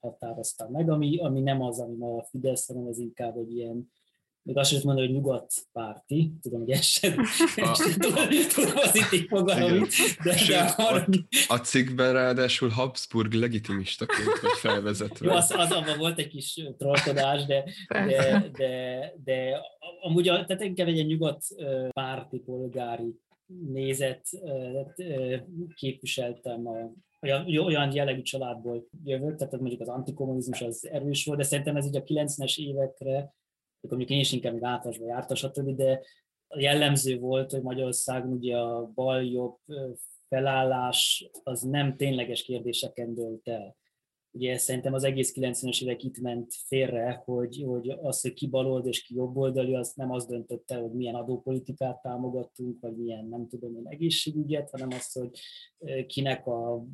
[0.00, 3.92] határoztam meg, ami, ami nem az, ami ma a Fidesz, hanem ez inkább egy ilyen
[4.46, 7.24] még azt sem mondani, hogy nyugatpárti, tudom, hogy ez sem,
[8.48, 9.86] tudom az itt így fogalom,
[10.22, 11.06] de, Sőt, de a,
[11.48, 15.26] a cikkben ráadásul Habsburg legitimistaként vagy felvezetve.
[15.26, 19.60] Jó, az, az abban volt egy kis trollkodás, de, de, de, de
[20.00, 21.44] amúgy a, tehát inkább egy nyugat
[21.92, 24.26] párti polgári nézet
[25.74, 26.92] képviseltem a,
[27.22, 31.86] olyan, olyan jellegű családból jövök, tehát mondjuk az antikommunizmus az erős volt, de szerintem ez
[31.86, 33.34] így a 90-es évekre
[33.84, 36.00] akkor mondjuk én is inkább vagy jártas, stb., de
[36.56, 39.56] jellemző volt, hogy Magyarországon ugye a bal-jobb
[40.28, 43.76] felállás az nem tényleges kérdéseken dölt el
[44.34, 48.86] ugye szerintem az egész 90-es évek itt ment félre, hogy, hogy az, hogy ki balold
[48.86, 53.76] és ki jobboldali, az nem az döntötte, hogy milyen adópolitikát támogattunk, vagy milyen, nem tudom
[53.76, 55.30] én, egészségügyet, hanem az, hogy
[56.06, 56.84] kinek a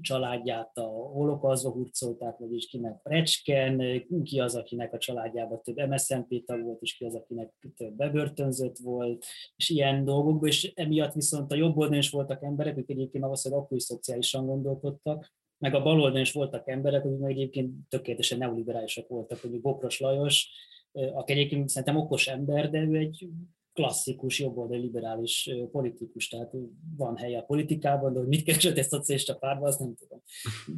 [0.00, 6.62] családját a holokazva hurcolták, vagyis kinek recsken, ki az, akinek a családjában több MSZNP tag
[6.62, 9.24] volt, és ki az, akinek több bebörtönzött volt,
[9.56, 13.52] és ilyen dolgokban, és emiatt viszont a jobb oldalon is voltak emberek, akik egyébként hogy
[13.52, 19.08] akkor is szociálisan gondolkodtak, meg a baloldalon is voltak emberek, akik meg egyébként tökéletesen neoliberálisak
[19.08, 20.50] voltak, hogy Bokros Lajos,
[20.92, 23.28] aki egyébként szerintem okos ember, de ő egy
[23.72, 26.52] klasszikus jobboldali liberális politikus, tehát
[26.96, 30.22] van helye a politikában, de hogy mit keresett a szocialista párba, azt nem tudom.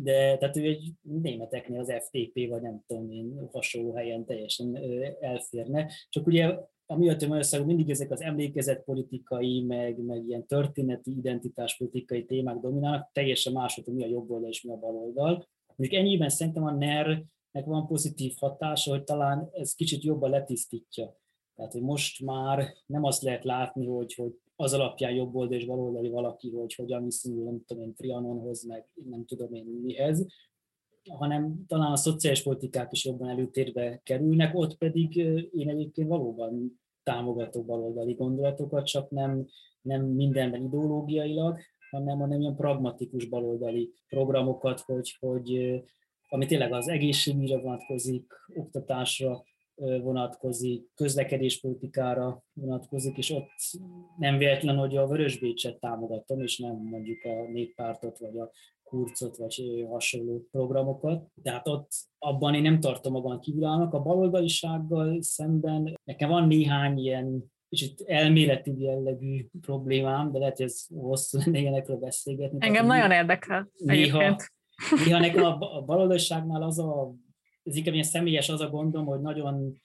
[0.03, 4.79] De tehát ő egy németeknél az FTP, vagy nem tudom én, hasonló helyen teljesen
[5.21, 5.91] elférne.
[6.09, 13.11] Csak ugye amiatt, Magyarországon mindig ezek az emlékezetpolitikai, meg, meg ilyen történeti, identitáspolitikai témák dominálnak,
[13.13, 15.49] teljesen máshogy, hogy mi a jobb oldal és mi a bal oldal.
[15.77, 21.17] Mondjuk ennyiben szerintem a NER-nek van pozitív hatása, hogy talán ez kicsit jobban letisztítja.
[21.55, 25.67] Tehát, hogy most már nem azt lehet látni, hogy, hogy az alapján jobb oldal és
[25.67, 30.27] baloldali valaki, hogy hogyan viszonyul, nem tudom én, Trianonhoz, meg nem tudom én mihez,
[31.09, 35.17] hanem talán a szociális politikák is jobban előtérbe kerülnek, ott pedig
[35.53, 39.47] én egyébként valóban támogatok baloldali gondolatokat, csak nem,
[39.83, 41.59] nem mindenben ideológiailag,
[41.91, 45.81] hanem, hanem ilyen pragmatikus baloldali programokat, hogy, hogy
[46.29, 49.45] ami tényleg az egészségügyre vonatkozik, oktatásra
[49.77, 53.51] vonatkozik, közlekedéspolitikára vonatkozik, és ott
[54.19, 58.51] nem véletlen, hogy a Vörösbécset támogatom, és nem mondjuk a néppártot, vagy a
[58.87, 61.27] kurcot, vagy hasonló programokat.
[61.43, 63.95] Tehát ott abban én nem tartom magam kívülállnak.
[63.95, 70.87] A baloldalisággal szemben nekem van néhány ilyen kicsit elméleti jellegű problémám, de lehet, hogy ez
[70.95, 72.59] hosszú lenne ilyenekről beszélgetni.
[72.61, 74.53] Engem nagyon érdekel néha, egyébként.
[75.05, 77.15] Néha nekem a, a baloldaliságnál az a,
[77.63, 79.81] ez inkább ilyen személyes az a gondom, hogy nagyon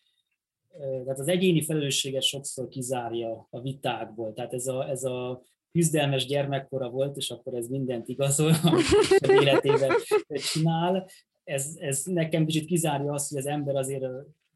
[0.80, 4.34] tehát az egyéni felelősséget sokszor kizárja a vitákból.
[4.34, 9.92] Tehát ez a, ez a küzdelmes gyermekkora volt, és akkor ez mindent igazol, amit életében
[10.54, 11.10] csinál.
[11.44, 14.06] Ez, ez nekem kicsit kizárja azt, hogy az ember azért,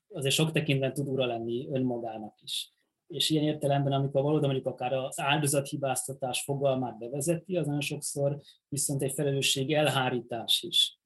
[0.09, 2.73] azért sok tekintben tud ura lenni önmagának is.
[3.07, 9.01] És ilyen értelemben, amikor valóban mondjuk akár az áldozathibáztatás fogalmát bevezeti, az nagyon sokszor viszont
[9.01, 10.99] egy felelősség elhárítás is.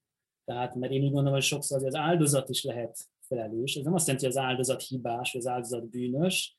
[0.45, 3.76] Tehát, mert én úgy gondolom, hogy sokszor az áldozat is lehet felelős.
[3.76, 6.55] Ez nem azt jelenti, hogy az áldozat hibás, vagy az áldozat bűnös,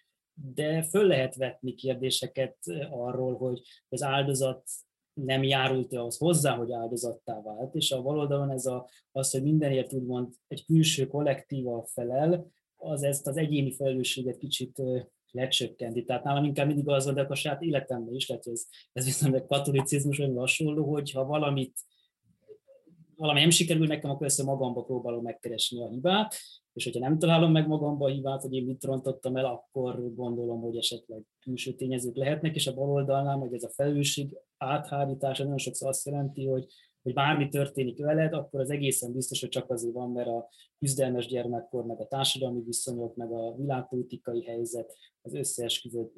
[0.54, 2.56] de föl lehet vetni kérdéseket
[2.90, 4.62] arról, hogy az áldozat
[5.12, 9.92] nem járult ahhoz hozzá, hogy áldozattá vált, és a baloldalon ez a, az, hogy mindenért
[9.92, 14.82] úgymond egy külső kollektíva felel, az ezt az egyéni felelősséget kicsit
[15.30, 16.04] lecsökkenti.
[16.04, 19.46] Tehát nálam inkább mindig az de a saját életemben is, lehet, ez, ez viszont egy
[19.46, 21.78] katolicizmus, vagy hasonló, hogy ha valamit
[23.20, 26.34] valami nem sikerül nekem, akkor ezt magamba próbálom megkeresni a hibát,
[26.80, 30.60] és hogyha nem találom meg magamba a hibát, hogy én mit rontottam el, akkor gondolom,
[30.60, 35.88] hogy esetleg külső tényezők lehetnek, és a baloldalnál meg ez a felelősség áthárítása nagyon sokszor
[35.88, 36.66] azt jelenti, hogy
[37.02, 41.26] hogy bármi történik veled, akkor az egészen biztos, hogy csak azért van, mert a küzdelmes
[41.26, 46.10] gyermekkor, meg a társadalmi viszonyok, meg a világpolitikai helyzet az összeesküvő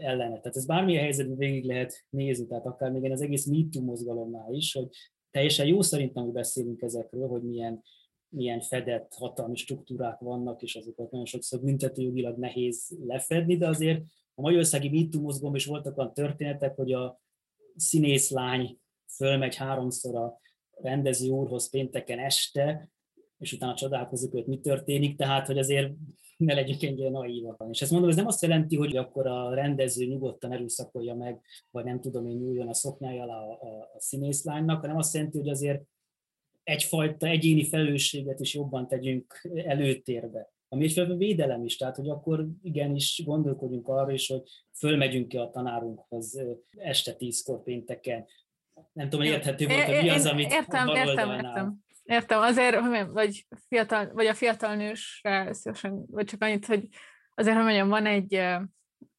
[0.00, 0.40] ellene.
[0.40, 4.72] Tehát ez bármilyen helyzetben végig lehet nézni, tehát akár még az egész MeToo mozgalomnál is,
[4.72, 4.88] hogy
[5.30, 7.82] teljesen jó szerintem, hogy beszélünk ezekről, hogy milyen
[8.32, 14.02] milyen fedett hatalmi struktúrák vannak, és azokat nagyon sokszor büntetőjogilag nehéz lefedni, de azért
[14.34, 17.20] a Magyarországi MeToo mozgalom is voltak olyan történetek, hogy a
[17.76, 18.78] színészlány
[19.14, 22.90] fölmegy háromszor a rendező úrhoz pénteken este,
[23.38, 25.92] és utána csodálkozik, hogy mi történik, tehát hogy azért
[26.36, 27.66] ne legyünk ennyire naívak.
[27.70, 31.84] És ezt mondom, ez nem azt jelenti, hogy akkor a rendező nyugodtan erőszakolja meg, vagy
[31.84, 35.48] nem tudom én nyúljon a szoknyája alá a, a, a színészlánynak, hanem azt jelenti, hogy
[35.48, 35.82] azért
[36.62, 40.50] egyfajta egyéni felelősséget is jobban tegyünk előtérbe.
[40.68, 44.42] Ami egyfajta védelem is, tehát hogy akkor igenis gondolkodjunk arra is, hogy
[44.78, 46.40] fölmegyünk ki a tanárunkhoz
[46.76, 48.26] este tízkor pénteken.
[48.92, 51.74] Nem tudom, érthető volt, hogy mi az, amit értem, értem, értem.
[52.04, 52.80] Értem, azért,
[53.12, 56.88] vagy, fiatal, vagy a fiatal nősre szívesen, vagy csak annyit, hogy
[57.34, 58.34] azért, hogy mondjam, van egy,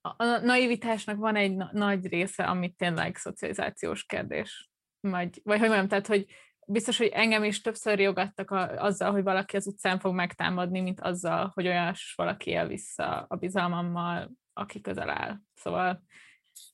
[0.01, 4.69] a naivitásnak van egy na- nagy része, amit tényleg szocializációs kérdés.
[4.99, 6.25] Vagy, vagy hogy mondjam, tehát, hogy
[6.67, 11.01] biztos, hogy engem is többször jogattak a, azzal, hogy valaki az utcán fog megtámadni, mint
[11.01, 15.37] azzal, hogy olyas valaki él vissza a bizalmammal, aki közel áll.
[15.53, 16.03] Szóval...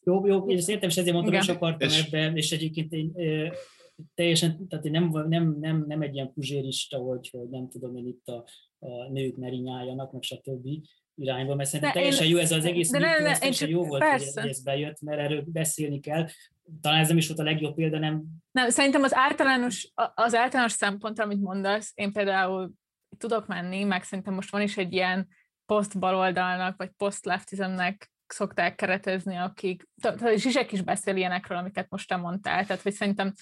[0.03, 2.05] Jó, jó, én ezt értem, és ezért mondtam, hogy akartam és...
[2.05, 3.11] ebben, és egyébként én
[4.15, 8.07] teljesen, tehát én nem, nem, nem, nem egy ilyen puzsérista, hogy, hogy nem tudom én
[8.07, 8.45] itt a,
[8.79, 10.67] a nők ne rinyáljanak, meg stb
[11.15, 13.69] irányba, mert szerintem de teljesen én, jó ez az egész de ne, ne, én csak,
[13.69, 14.41] jó volt, persze.
[14.41, 16.27] hogy ez bejött, mert erről beszélni kell.
[16.81, 18.23] Talán ez nem is volt a legjobb példa, nem...
[18.51, 22.71] Nem, szerintem az általános, az általános szempont, amit mondasz, én például
[23.17, 25.27] tudok menni, meg szerintem most van is egy ilyen
[25.65, 32.07] post baloldalnak, vagy post leftizemnek szokták keretezni, akik, tehát Zsizsek is beszél ilyenekről, amiket most
[32.07, 33.33] te mondtál, tehát hogy szerintem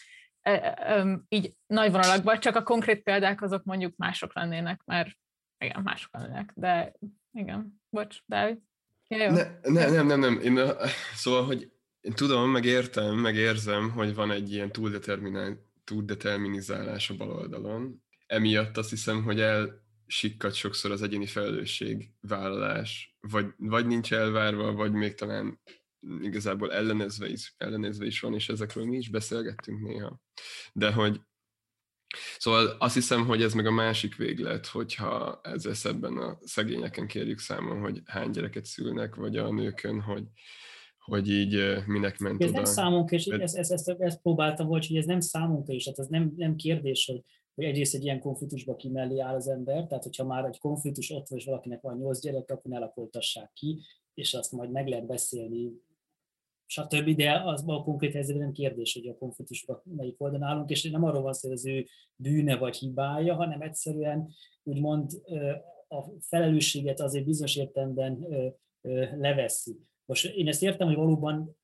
[1.28, 5.10] így nagy vonalakban, csak a konkrét példák azok mondjuk mások lennének, mert
[5.58, 6.94] igen, mások lennének, de
[7.32, 8.58] igen, bocs, Dávid.
[9.08, 10.60] Ja, ne, ne, nem, nem, nem, én,
[11.16, 11.72] szóval, hogy
[12.08, 14.72] én tudom, meg értem, meg érzem, hogy van egy ilyen
[15.84, 18.04] túldeterminizálás a bal oldalon.
[18.26, 24.72] Emiatt azt hiszem, hogy el sikkat sokszor az egyéni felelősség vállalás, vagy, vagy nincs elvárva,
[24.72, 25.60] vagy még talán
[26.22, 30.22] igazából ellenezve is, ellenezve is van, és ezekről mi is beszélgettünk néha.
[30.74, 31.22] De hogy
[32.38, 37.40] Szóval azt hiszem, hogy ez meg a másik véglet, hogyha ezzel szebben a szegényeken kérjük
[37.40, 40.24] számon, hogy hány gyereket szülnek, vagy a nőkön, hogy,
[41.08, 42.58] hogy így minek ment ez oda.
[42.58, 46.08] Nem számunk, és ezt, ezt, ezt, ezt próbáltam, hogy ez nem számunk is, tehát ez
[46.08, 47.24] nem, nem kérdés, hogy,
[47.56, 51.12] hogy egyrészt egy ilyen konfliktusba ki mellé áll az ember, tehát hogyha már egy konfliktus
[51.12, 53.80] ott van, és valakinek van nyolc gyerek, akkor ne lakoltassák ki,
[54.14, 55.72] és azt majd meg lehet beszélni
[56.70, 57.16] stb.
[57.16, 61.04] De az a konkrét helyzetben nem kérdés, hogy a konfliktusban melyik oldalon állunk, és nem
[61.04, 61.86] arról van szó, hogy az ő
[62.16, 64.30] bűne vagy hibája, hanem egyszerűen
[64.64, 65.12] úgymond
[65.88, 68.28] a felelősséget azért bizonyos értelemben
[69.18, 69.76] leveszi.
[70.08, 71.56] Most én ezt értem, hogy valóban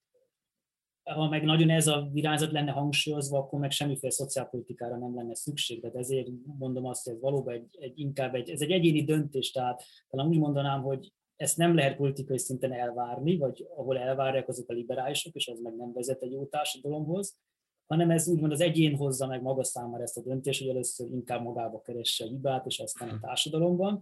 [1.04, 5.82] ha meg nagyon ez a virágzat lenne hangsúlyozva, akkor meg semmiféle szociálpolitikára nem lenne szükség.
[5.82, 6.28] De ezért
[6.58, 10.28] mondom azt, hogy ez valóban egy, egy, inkább egy, ez egy egyéni döntés, tehát talán
[10.28, 15.34] úgy mondanám, hogy ezt nem lehet politikai szinten elvárni, vagy ahol elvárják azok a liberálisok,
[15.34, 17.38] és az meg nem vezet egy jó társadalomhoz,
[17.86, 21.44] hanem ez úgymond az egyén hozza meg maga számára ezt a döntést, hogy először inkább
[21.44, 24.02] magába keresse a hibát, és aztán a társadalomban.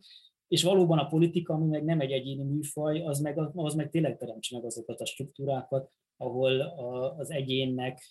[0.52, 4.18] És valóban a politika, ami meg nem egy egyéni műfaj, az meg, az meg tényleg
[4.18, 6.62] teremtse meg azokat a struktúrákat, ahol
[7.18, 8.02] az egyénnek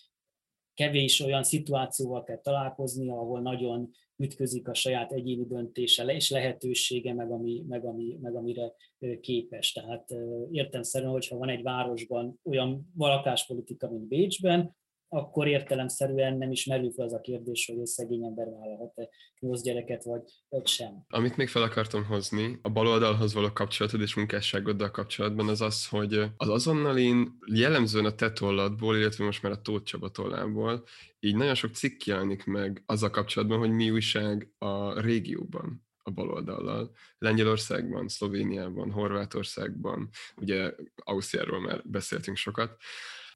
[0.73, 7.31] kevés olyan szituációval kell találkozni, ahol nagyon ütközik a saját egyéni döntése és lehetősége, meg,
[7.31, 8.73] ami, meg, ami, meg amire
[9.21, 9.71] képes.
[9.71, 10.13] Tehát
[10.51, 14.75] értelmszerűen, hogyha van egy városban olyan lakáspolitika, mint Bécsben,
[15.13, 19.09] akkor értelemszerűen nem is merül fel az a kérdés, hogy egy szegény ember vállalhat-e
[19.39, 21.05] nyolc gyereket, vagy, vagy sem.
[21.09, 26.13] Amit még fel akartam hozni, a baloldalhoz való kapcsolatod és munkásságoddal kapcsolatban az az, hogy
[26.37, 30.83] az azonnalin jellemzően a te tolladból, illetve most már a Tóth Csaba tollából,
[31.19, 36.91] így nagyon sok cikk jelenik meg azzal kapcsolatban, hogy mi újság a régióban a baloldallal.
[37.17, 42.77] Lengyelországban, Szlovéniában, Horvátországban, ugye Ausztriáról már beszéltünk sokat,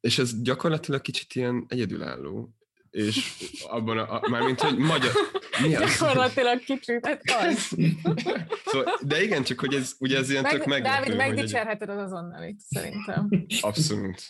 [0.05, 2.55] és ez gyakorlatilag kicsit ilyen egyedülálló,
[2.95, 3.33] és
[3.67, 5.11] abban a, a mármint, hogy magyar...
[5.61, 5.97] Mi az?
[5.97, 7.77] Gyakorlatilag kicsit, hát az.
[8.65, 10.95] szóval, de igen, csak hogy ez, ugye ez ilyen meg, tök meglepő.
[10.95, 13.29] Dávid, megdicsérheted az azonnalit, szerintem.
[13.61, 14.27] Abszolút.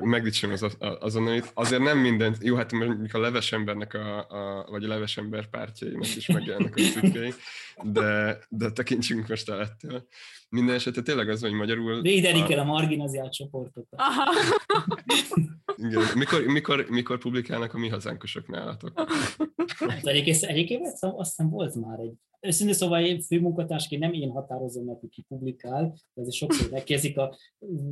[0.00, 1.50] Megdicsérem az azonnalit.
[1.54, 5.46] Azért nem mindent, jó, hát mondjuk a leves embernek, a, a, vagy a leves ember
[5.46, 7.34] pártjainak is megjelennek a cikkei,
[7.82, 10.06] de, de tekintsünk most el ettől.
[10.50, 12.00] Minden esetre tényleg az, hogy magyarul...
[12.02, 13.86] Védeni kell a marginaziált csoportot.
[13.90, 14.32] Aha.
[15.76, 16.02] Igen.
[16.14, 18.92] Mikor, mikor, mikor publikálnak a mi hazánkosok nálatok?
[19.78, 24.84] Hát egyébként, egyébként azt hiszem volt már egy Őszintén szóval én főmunkatársként nem én határozom
[24.84, 27.36] meg, hogy ki publikál, ezért sokszor megkezdik a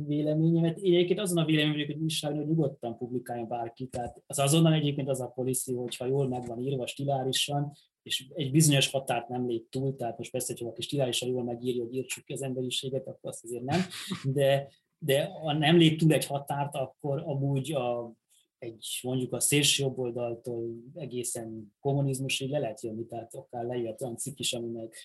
[0.07, 0.77] véleményemet.
[0.77, 3.87] Én egyébként azon a vélemény vagyok, hogy újságról nyugodtan publikálja bárki.
[3.87, 7.71] Tehát az azonnal egyébként az a policy, hogyha jól meg van írva stilárisan,
[8.03, 11.83] és egy bizonyos határt nem lép túl, tehát most persze, hogy valaki stilárisan jól megírja,
[11.83, 13.81] hogy írtsuk ki az emberiséget, akkor azt azért nem,
[14.23, 14.67] de,
[14.97, 18.13] de ha nem lép túl egy határt, akkor amúgy a
[18.59, 24.17] egy mondjuk a szélső jobb oldaltól egészen kommunizmusig le lehet jönni, tehát akár leírt olyan
[24.17, 24.95] cikk is, aminek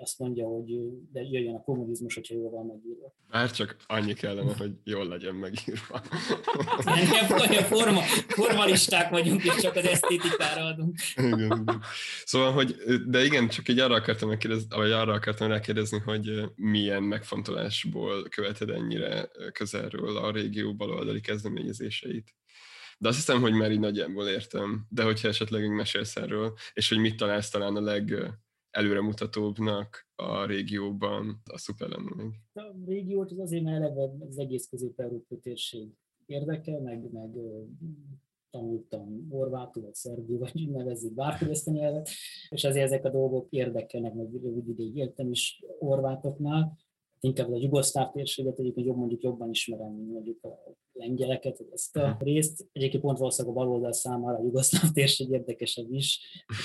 [0.00, 0.80] azt mondja, hogy
[1.12, 3.14] de jöjjön a kommunizmus, hogyha jól van megírva.
[3.30, 6.02] Bár csak annyi kellene, hogy jól legyen megírva.
[6.84, 10.98] Nem, olyan forma, formalisták vagyunk, és csak az esztétikára adunk.
[11.16, 11.82] Igen, igen.
[12.24, 17.02] Szóval, hogy, de igen, csak így arra akartam, megkérdezni, vagy arra akartam rákérdezni, hogy milyen
[17.02, 22.34] megfontolásból követed ennyire közelről a régió baloldali kezdeményezéseit.
[23.00, 24.86] De azt hiszem, hogy már így nagyjából értem.
[24.88, 28.14] De hogyha esetleg mesélsz erről, és hogy mit találsz talán a leg
[28.70, 32.32] előremutatóbbnak a régióban, a szuper lenne még.
[32.52, 35.88] A régiót az azért már eleve az egész közép-európai térség
[36.26, 37.30] érdekel, meg, meg
[38.50, 42.08] tanultam orvátul, vagy szerbül, vagy nevezzük bárhogy ezt a nyelvet,
[42.48, 46.78] és azért ezek a dolgok érdekelnek, meg rövid ideig éltem is orvátoknál,
[47.20, 52.16] inkább a jugoszláv térséget egyébként jobb, mondjuk jobban ismerem, mondjuk a lengyeleket, vagy ezt a
[52.20, 52.66] részt.
[52.72, 56.20] Egyébként pont valószínűleg a baloldal számára a jugoszláv térség érdekesebb is,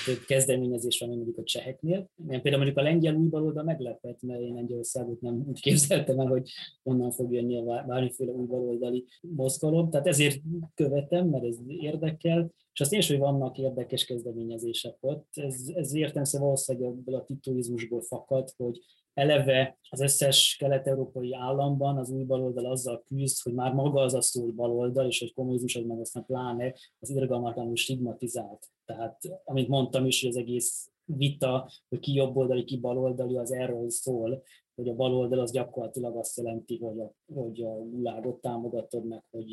[0.05, 2.09] több kezdeményezés van, mondjuk a cseheknél.
[2.29, 6.27] Én például mondjuk a lengyel új baloldal meglepett, mert én Lengyelországot nem úgy képzeltem el,
[6.27, 6.49] hogy
[6.83, 9.89] onnan fog jönni a bármiféle új baloldali mozgalom.
[9.89, 10.41] Tehát ezért
[10.75, 12.51] követem, mert ez érdekel.
[12.73, 15.27] És azt is, hogy vannak érdekes kezdeményezések ott.
[15.33, 18.79] Ez, ez értelmszerűen valószínűleg ebből a titulizmusból fakad, hogy
[19.15, 24.21] eleve az összes kelet-európai államban az új baloldal azzal küzd, hogy már maga az a
[24.21, 28.67] szó, hogy baloldal, és hogy kommunizmus, az meg aztán pláne az irgalmatlanul stigmatizált.
[28.85, 33.89] Tehát, amit mondtam is, hogy az egész vita, hogy ki jobboldali, ki baloldali, az erről
[33.89, 34.43] szól,
[34.75, 39.47] hogy a baloldal az gyakorlatilag azt jelenti, hogy a, hogy a gulágot támogatod meg, hogy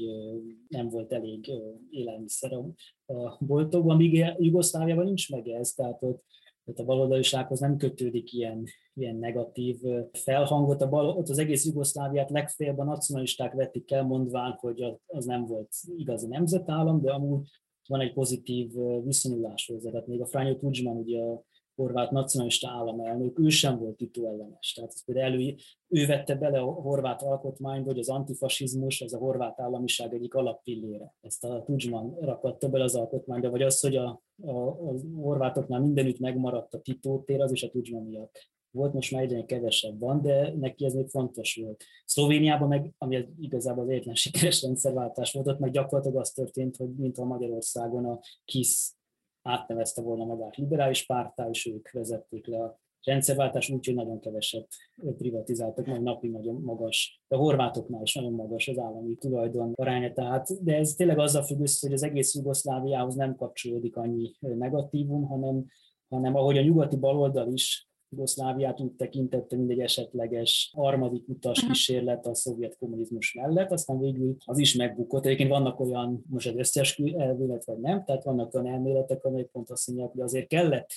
[0.69, 1.53] nem volt elég
[1.91, 6.25] élelmiszer a boltokban, míg Jugoszláviában nincs meg ez, tehát ott
[6.65, 9.81] tehát a baloldalisághoz nem kötődik ilyen, ilyen negatív
[10.13, 10.83] felhangot.
[10.83, 15.47] A bal, ott az egész Jugoszláviát legfeljebb a nacionalisták vették el, mondván, hogy az nem
[15.47, 17.49] volt igazi nemzetállam, de amúgy
[17.89, 18.73] van egy pozitív
[19.05, 19.91] viszonyulás hozzá.
[19.91, 21.45] Tehát még a Franjo Tudjman, ugye a
[21.75, 24.73] horvát nacionalista államelnök, ő sem volt Tito ellenes.
[24.73, 25.55] Tehát ez például elő,
[25.89, 31.15] ő vette bele a horvát alkotmányba, hogy az antifasizmus, ez a horvát államiság egyik alappillére.
[31.21, 36.19] Ezt a Tudjman rakatta bele az alkotmányba, vagy az, hogy a, a, a horvátoknál mindenütt
[36.19, 40.23] megmaradt a Tito tér, az is a Tudjman miatt volt, most már egyre kevesebb van,
[40.23, 41.85] de neki ez még fontos volt.
[42.05, 46.95] Szlovéniában meg, ami igazából az egyetlen sikeres rendszerváltás volt, ott meg gyakorlatilag az történt, hogy
[46.95, 48.97] mint a Magyarországon a KISZ
[49.43, 54.69] átnevezte volna magát liberális pártá, és ők vezették le a rendszerváltás, úgyhogy nagyon keveset
[55.17, 60.13] privatizáltak, majd napi nagyon magas, de a horvátoknál is nagyon magas az állami tulajdon aránya.
[60.13, 65.27] Tehát, de ez tényleg azzal függ össze, hogy az egész Jugoszláviához nem kapcsolódik annyi negatívum,
[65.27, 65.65] hanem,
[66.09, 72.27] hanem ahogy a nyugati baloldal is Jugoszláviát úgy tekintette, mint egy esetleges harmadik utas kísérlet
[72.27, 75.25] a szovjet kommunizmus mellett, aztán végül az is megbukott.
[75.25, 79.71] Egyébként vannak olyan, most egy összeeskü elmélet vagy nem, tehát vannak olyan elméletek, amelyek pont
[79.71, 80.91] azt mondják, hogy azért kellett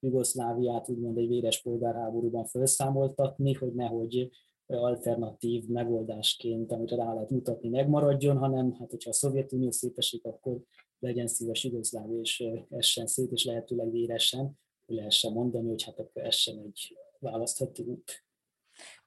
[0.00, 4.30] Jugoszláviát úgymond egy véres polgárháborúban felszámoltatni, hogy nehogy
[4.66, 10.58] alternatív megoldásként, amit rá lehet mutatni, megmaradjon, hanem hát, hogyha a Szovjetunió szétesik, akkor
[10.98, 16.34] legyen szíves Jugoszlávia, és essen szét, és lehetőleg véresen lehessen mondani, hogy hát akkor ez
[16.34, 18.24] sem egy választható út.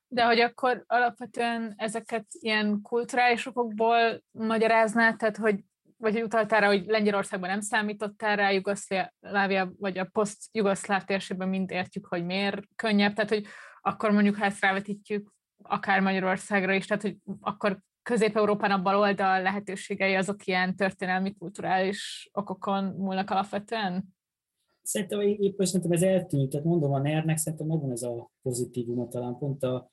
[0.07, 5.63] De hogy akkor alapvetően ezeket ilyen kulturális okokból magyaráznád, tehát hogy
[6.01, 11.71] vagy hogy utaltál rá, hogy Lengyelországban nem számítottál rá, Jugoszlávia, vagy a poszt-jugoszláv térségben mind
[11.71, 13.45] értjük, hogy miért könnyebb, tehát hogy
[13.81, 15.33] akkor mondjuk, ha ezt rávetítjük
[15.63, 22.83] akár Magyarországra is, tehát hogy akkor Közép-Európán a baloldal lehetőségei azok ilyen történelmi, kulturális okokon
[22.83, 24.15] múlnak alapvetően?
[24.81, 29.37] Szerintem épp szerintem ez eltűnt, tehát mondom, a NER-nek szerintem megvan ez a pozitívuma, talán
[29.37, 29.90] pont a,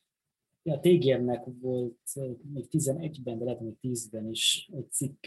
[0.68, 1.98] a TGM-nek volt
[2.52, 5.26] még 11-ben, de lehet még 10-ben is egy cikk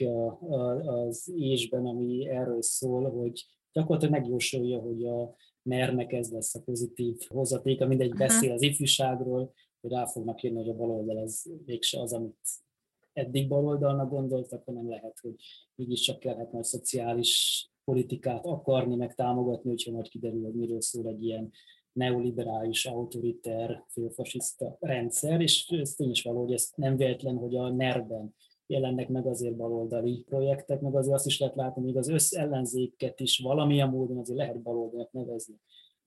[0.85, 7.17] az ésben, ami erről szól, hogy gyakorlatilag megjósolja, hogy a NER-nek ez lesz a pozitív
[7.27, 12.13] hozatéka, mindegy beszél az ifjúságról, hogy rá fognak jönni, hogy a baloldal az végse az,
[12.13, 12.37] amit
[13.13, 15.35] eddig baloldalnak gondoltak, hanem lehet, hogy
[15.75, 21.23] mégiscsak kellhet majd szociális politikát akarni, meg támogatni, hogyha majd kiderül, hogy miről szól egy
[21.23, 21.51] ilyen
[21.93, 27.69] neoliberális, autoriter, főfasiszta rendszer, és ez tény is való, hogy ez nem véletlen, hogy a
[27.69, 28.35] NER-ben
[28.65, 33.39] jelennek meg azért baloldali projektek, meg azért azt is lehet látni, hogy az összellenzéket is
[33.39, 35.55] valamilyen módon azért lehet baloldalnak nevezni.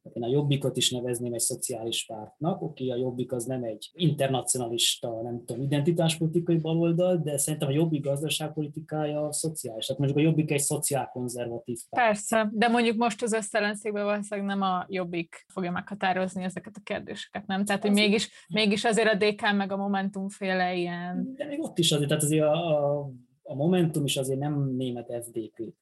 [0.04, 2.62] Hát én a Jobbikot is nevezném egy szociális pártnak.
[2.62, 8.04] Oké, a Jobbik az nem egy internacionalista, nem tudom, identitáspolitikai baloldal, de szerintem a Jobbik
[8.04, 9.86] gazdaságpolitikája a szociális.
[9.86, 12.06] Tehát mondjuk a Jobbik egy szociálkonzervatív párt.
[12.06, 17.46] Persze, de mondjuk most az összelenszékben valószínűleg nem a Jobbik fogja meghatározni ezeket a kérdéseket,
[17.46, 17.64] nem?
[17.64, 21.34] Tehát, hogy mégis, mégis azért a DK meg a Momentum féle ilyen...
[21.36, 23.10] De még ott is azért, tehát azért a, a,
[23.42, 25.74] a Momentum is azért nem német FDP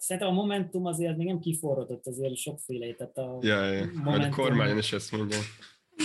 [0.00, 3.90] szerintem a Momentum azért még nem kiforrodott azért sokféle, tehát a Ja, ja.
[4.04, 5.38] Majd a kormányon is ezt mondja.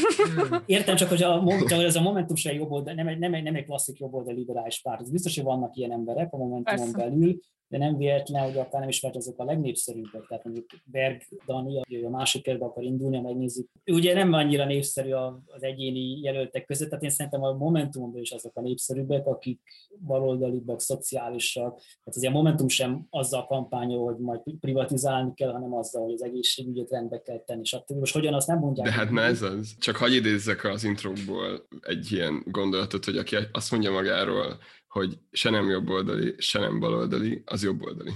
[0.66, 3.43] Értem, csak hogy a, csak ez a Momentum se jobb oldal, nem, egy, nem, egy,
[3.43, 5.12] nem egy klasszik jobb oldal liberális párt.
[5.12, 6.98] Biztos, hogy vannak ilyen emberek a Momentumon Persze.
[6.98, 10.26] belül, de nem véletlen, hogy akár nem is azok a legnépszerűbbek.
[10.28, 13.70] Tehát mondjuk Berg Dani, aki a másik körbe akar indulni, megnézzük.
[13.84, 15.11] Ő ugye nem annyira népszerű
[15.45, 19.61] az egyéni jelöltek között, tehát én szerintem a Momentumban is azok a népszerűbbek, akik
[20.05, 21.76] baloldalibbak, szociálisak.
[21.78, 26.24] Tehát azért a Momentum sem azzal kampányol, hogy majd privatizálni kell, hanem azzal, hogy az
[26.24, 27.97] egészségügyet rendbe kell tenni, stb.
[27.97, 28.88] Most hogyan azt nem mondják.
[28.88, 29.76] De hát na ez az.
[29.80, 34.57] Csak hagyj idézzek az intrókból egy ilyen gondolatot, hogy aki azt mondja magáról,
[35.00, 38.12] hogy se nem jobboldali, se nem baloldali, az jobboldali.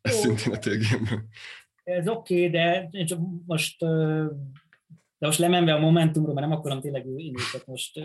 [0.00, 0.18] Ez Ó.
[0.18, 1.24] szintén a tégemből.
[1.84, 3.78] Ez oké, okay, de én csak most,
[5.18, 8.02] de most lemenve a Momentumról, mert nem akarom tényleg én őket most ö,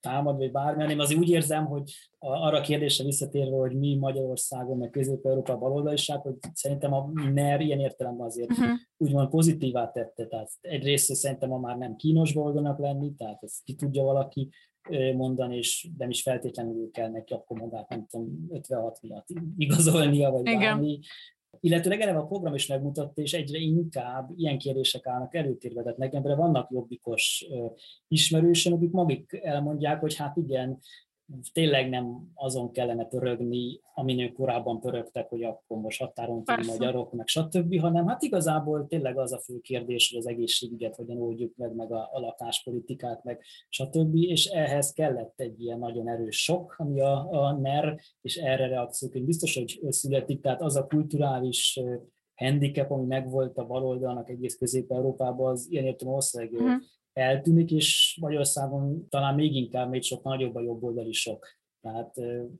[0.00, 3.94] támadni, vagy bármi, hanem azért úgy érzem, hogy a- arra a kérdésre visszatérve, hogy mi
[3.96, 8.70] Magyarországon, meg Közép-Európa baloldaliság, hogy szerintem a NER ilyen értelemben azért Uh-huh.
[8.96, 10.26] úgymond pozitívá tette.
[10.26, 14.50] Tehát egyrészt szerintem ma már nem kínos boldognak lenni, tehát ezt ki tudja valaki
[15.14, 19.26] mondani, és nem is feltétlenül kell neki akkor magát, nem tudom, 56 miatt
[19.56, 20.60] igazolnia, vagy Igen.
[20.60, 20.98] bármi.
[21.60, 25.82] Illetőleg eleve a program is megmutatta, és egyre inkább ilyen kérdések állnak előtérbe.
[25.82, 27.46] Tehát nekem vannak jobbikos
[28.08, 30.78] ismerősöm, akik maguk elmondják, hogy hát igen,
[31.52, 37.12] tényleg nem azon kellene pörögni, amin ők korábban pörögtek, hogy akkor most határon túl magyarok,
[37.12, 41.56] meg stb., hanem hát igazából tényleg az a fő kérdés, hogy az egészségügyet hogyan oldjuk
[41.56, 46.74] meg, meg a, a lakáspolitikát, meg stb., és ehhez kellett egy ilyen nagyon erős sok,
[46.78, 51.80] ami a, a NER, és erre reakcióként biztos, hogy születik, tehát az a kulturális
[52.34, 56.72] handicap, ami megvolt a baloldalnak egész Közép-Európában, az ilyen értem ország Mhm.
[57.12, 61.46] Eltűnik, és Magyarországon talán még inkább, még sokkal nagyobb a jobb oldali sok.
[61.80, 62.16] Tehát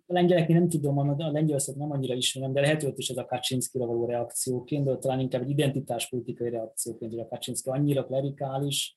[0.07, 3.25] a lengyeleknél nem tudom, a Lengyelország nem annyira ismerem, de lehet, hogy is ez a
[3.25, 8.97] Kaczynszkira való reakcióként, de talán inkább egy identitáspolitikai reakcióként, hogy a Kaczynszki annyira klerikális,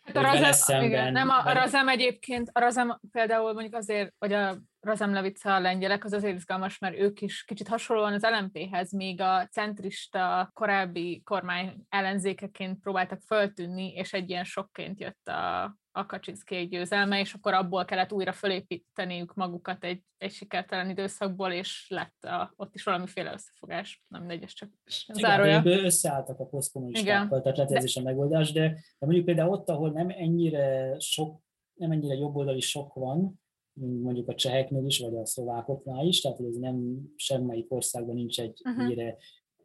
[0.00, 4.14] Hát a hogy Razem, igen, nem a, a Razem egyébként, a Razem például mondjuk azért,
[4.18, 4.58] vagy a
[4.88, 9.20] Razem Levica a lengyelek, az azért izgalmas, mert ők is kicsit hasonlóan az LMP-hez, még
[9.20, 15.62] a centrista korábbi kormány ellenzékeként próbáltak föltűnni, és egy ilyen sokként jött a,
[15.92, 21.86] a Kaczynszki győzelme, és akkor abból kellett újra fölépíteniük magukat egy, egy sikertelen időszakból, és
[21.88, 24.04] lett a, ott is valamiféle összefogás.
[24.08, 24.70] Nem mindegy, ez csak
[25.12, 25.62] zárója.
[25.64, 29.68] Igen, összeálltak a posztkommunistákkal, tehát lehet, ez is a megoldás, de, de mondjuk például ott,
[29.68, 31.40] ahol nem ennyire sok,
[31.74, 33.40] nem ennyire jobboldali sok van,
[33.80, 38.60] mondjuk a cseheknél is, vagy a szlovákoknál is, tehát ez nem semmelyik országban nincs egy
[38.64, 38.84] uh-huh.
[38.84, 39.16] ennyire,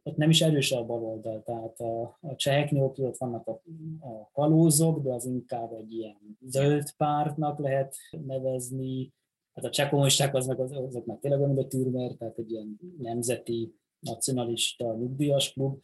[0.02, 3.62] ott nem is erős a baloldal, tehát a, a cseheknél ott, ott vannak a,
[4.00, 7.96] a kalózok, de az inkább egy ilyen zöld pártnak lehet
[8.26, 9.12] nevezni,
[9.52, 12.38] hát a cseh kommunisták az meg, az, azok meg tényleg olyan, mint a Türmer, tehát
[12.38, 15.80] egy ilyen nemzeti nacionalista nyugdíjas klub,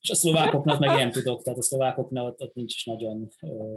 [0.00, 3.28] és a szlovákoknak meg nem tudok, tehát a szlovákoknak ott, ott nincs is nagyon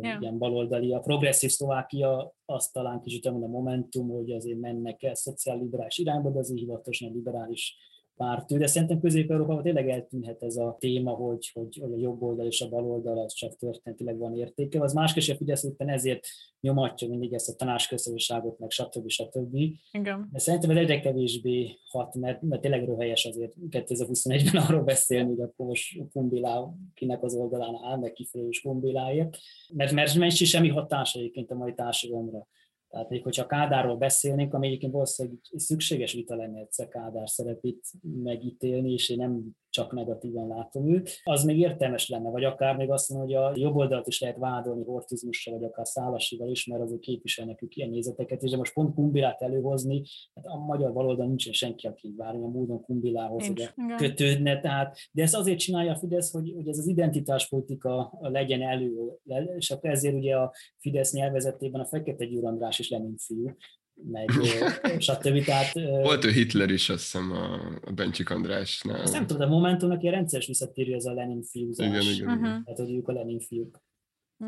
[0.01, 0.17] Ja.
[0.19, 0.93] ilyen baloldali.
[0.93, 6.29] A progresszív Szlovákia azt talán kicsit olyan a Momentum, hogy azért mennek el szociálliberális irányba,
[6.29, 7.77] de azért hivatalosan liberális
[8.21, 12.45] pártű, de szerintem Közép-Európában tényleg eltűnhet ez a téma, hogy, hogy, hogy a jobb oldal
[12.45, 14.81] és a bal oldal az csak történetileg van értéke.
[14.81, 16.27] Az más a Fidesz éppen ezért
[16.59, 19.09] nyomatja mindig ezt a tanácsközösségot, meg stb.
[19.09, 19.55] stb.
[19.91, 20.29] Igen.
[20.31, 25.41] De szerintem ez egyre kevésbé hat, mert, mert tényleg röhelyes azért 2021-ben arról beszélni, hogy
[25.41, 29.37] akkor most Kumbilá kinek az oldalán áll, meg kifelelős Kumbiláért,
[29.73, 32.47] mert, mert nincs semmi hatása egyébként a mai társadalomra.
[32.91, 37.85] Tehát még hogyha Kádárról beszélnénk, ami egyébként valószínűleg szükséges vita lenne egyszer Kádár szerepét
[38.23, 42.91] megítélni, és én nem csak negatívan látom őt, az még értelmes lenne, vagy akár még
[42.91, 46.81] azt mondom, hogy a jobb oldalt is lehet vádolni hortizmussal, vagy akár szálasival is, mert
[46.81, 50.03] azért képviselnek ők ilyen nézeteket, és de most pont Kumbilát előhozni,
[50.35, 55.35] hát a magyar baloldal nincsen senki, aki bármilyen módon Kumbilához ugye, kötődne, tehát, de ezt
[55.35, 59.19] azért csinálja a Fidesz, hogy, hogy ez az identitáspolitika legyen elő,
[59.57, 63.51] és akkor ezért ugye a Fidesz nyelvezetében a Fekete Győr András is Lenin fiú,
[63.95, 64.29] meg
[64.99, 65.43] stb.
[65.43, 65.73] Tehát,
[66.03, 69.01] Volt ő Hitler is, azt hiszem, a, Bencsik Andrásnál.
[69.01, 71.87] ezt nem tudom, de Momentumnak ilyen rendszeres visszatérő ez a Lenin fiúzás.
[71.87, 72.37] Igen, igen, igen.
[72.37, 72.63] Mhm.
[72.63, 73.81] Tehát, hogy ők a Lenin fiúk.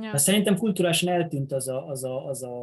[0.01, 0.11] Ja.
[0.11, 2.61] De szerintem kulturálisan eltűnt az a, az, a, az, a,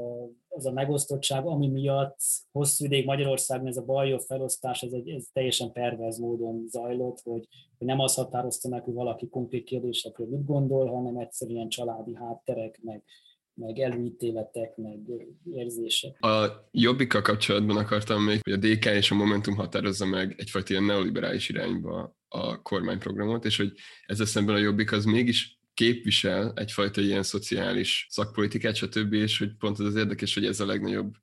[0.49, 2.19] az a megosztottság, ami miatt
[2.53, 7.49] hosszú ideig Magyarországon ez a baljobb felosztás, ez, egy, ez teljesen perverz módon zajlott, hogy,
[7.79, 12.81] hogy nem azt határozta meg, hogy valaki konkrét kérdésekről mit gondol, hanem egyszerűen családi hátterek,
[12.83, 13.03] meg,
[13.61, 14.99] meg előítéletek, meg
[15.53, 16.25] érzések.
[16.25, 20.85] A Jobbikkal kapcsolatban akartam még, hogy a DK és a Momentum határozza meg egyfajta ilyen
[20.85, 23.73] neoliberális irányba a kormányprogramot, és hogy
[24.07, 29.79] ezzel szemben a Jobbik az mégis képvisel egyfajta ilyen szociális szakpolitikát, stb., és hogy pont
[29.79, 31.15] az az érdekes, hogy ez a legnagyobb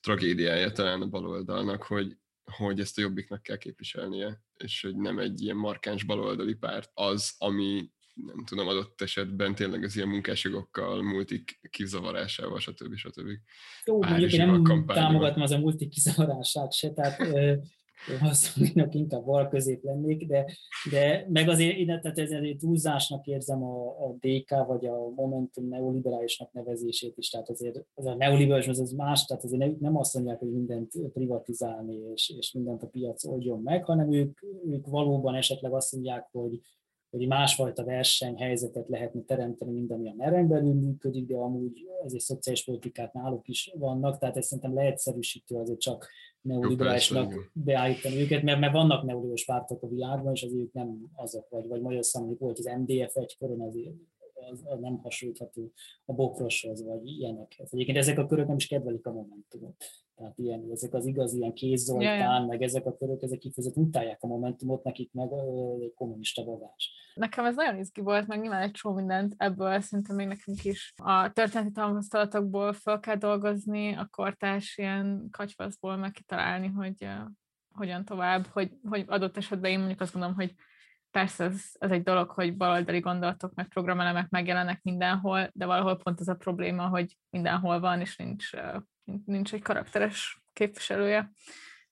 [0.00, 5.40] tragédiája talán a baloldalnak, hogy, hogy ezt a jobbiknak kell képviselnie, és hogy nem egy
[5.42, 7.90] ilyen markáns baloldali párt az, ami
[8.26, 12.94] nem tudom, adott esetben tényleg az ilyen munkásjogokkal, multik kizavarásával, stb.
[12.94, 13.28] stb.
[13.84, 17.16] Jó, mondjuk én nem támogatom az a multik kizavarását se, tehát
[18.20, 20.46] hasonlóan inkább bal közép lennék, de,
[20.90, 26.52] de meg azért, tehát ez egy túlzásnak érzem a, a DK vagy a Momentum neoliberálisnak
[26.52, 30.52] nevezését is, tehát azért az a neoliberális az más, tehát azért nem azt mondják, hogy
[30.52, 35.92] mindent privatizálni és, és mindent a piac oldjon meg, hanem ők, ők valóban esetleg azt
[35.92, 36.60] mondják, hogy
[37.10, 42.64] hogy másfajta versenyhelyzetet lehetne teremteni, mint ami a meren belül működik, de amúgy azért szociális
[42.64, 46.08] politikát náluk is vannak, tehát ez szerintem leegyszerűsítő azért csak
[46.40, 51.48] neoliberálisnak beállítani őket, mert, mert vannak neoliberális pártok a világban, és azért ők nem azok,
[51.48, 53.94] vagy, vagy Magyarországon volt az MDF egykoron, azért
[54.50, 55.72] az, az nem hasonlítható
[56.04, 57.72] a bokroshoz, vagy ilyenekhez.
[57.72, 59.84] Egyébként ezek a körök nem is kedvelik a Momentumot.
[60.18, 64.26] Tehát ilyen, ezek az igazi ilyen kézzoltán, meg ezek a körök, ezek kifejezetten utálják a
[64.26, 65.28] Momentumot, nekik meg
[65.80, 66.92] egy kommunista bagás.
[67.14, 70.94] Nekem ez nagyon izgi volt, meg nyilván egy csomó mindent ebből szerintem még nekünk is
[70.96, 77.30] a történeti tapasztalatokból fel kell dolgozni, a kortás ilyen kacsvaszból meg kitalálni, hogy uh,
[77.72, 80.54] hogyan tovább, hogy, hogy adott esetben én mondjuk azt gondolom, hogy
[81.10, 86.20] persze ez, ez egy dolog, hogy baloldali gondolatok, meg programelemek megjelennek mindenhol, de valahol pont
[86.20, 88.50] az a probléma, hogy mindenhol van, és nincs,
[89.24, 91.32] nincs egy karakteres képviselője.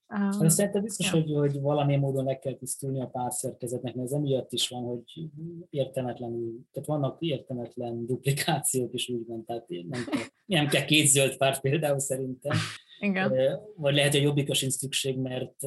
[0.08, 1.12] Um, Szerintem biztos, ja.
[1.12, 5.28] hogy, hogy valamilyen módon le kell tisztulni a párszerkezetnek, mert ez emiatt is van, hogy
[5.70, 11.60] értelmetlenül, tehát vannak értelmetlen duplikációk is úgymond, tehát nem kell, nem kell két zöld párt
[11.60, 12.56] például szerintem.
[12.98, 13.32] Igen.
[13.76, 15.64] Vagy lehet, hogy jobbikos sincs szükség, mert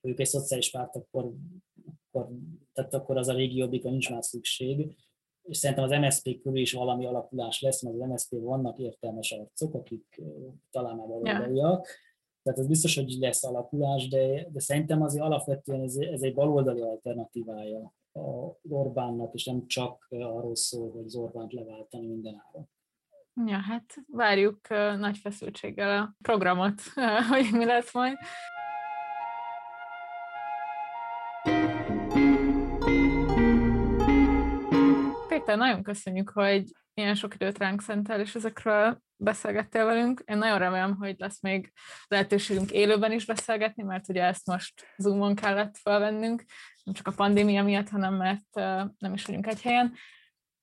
[0.00, 1.32] ők egy szociális párt, akkor
[2.16, 2.36] akkor,
[2.72, 4.96] tehát akkor az a régi jobbikon nincs már szükség.
[5.42, 9.74] És szerintem az MSZP körül is valami alakulás lesz, mert az MSZP vannak értelmes arcok,
[9.74, 10.22] akik
[10.70, 11.88] talán már baloldaliak.
[12.42, 16.80] Tehát ez biztos, hogy lesz alakulás, de, de szerintem azért alapvetően ez, ez egy baloldali
[16.80, 22.68] alternatívája az Orbánnak, és nem csak arról szól, hogy az Orbánt leváltani minden áron.
[23.46, 24.68] Ja, hát várjuk
[24.98, 26.80] nagy feszültséggel a programot,
[27.30, 28.16] hogy mi lesz majd.
[35.46, 36.64] Péter, nagyon köszönjük, hogy
[36.94, 40.22] ilyen sok időt ránk szentel, és ezekről beszélgettél velünk.
[40.24, 41.72] Én nagyon remélem, hogy lesz még
[42.06, 46.44] lehetőségünk élőben is beszélgetni, mert ugye ezt most Zoomon kellett felvennünk,
[46.84, 48.54] nem csak a pandémia miatt, hanem mert
[48.98, 49.94] nem is vagyunk egy helyen.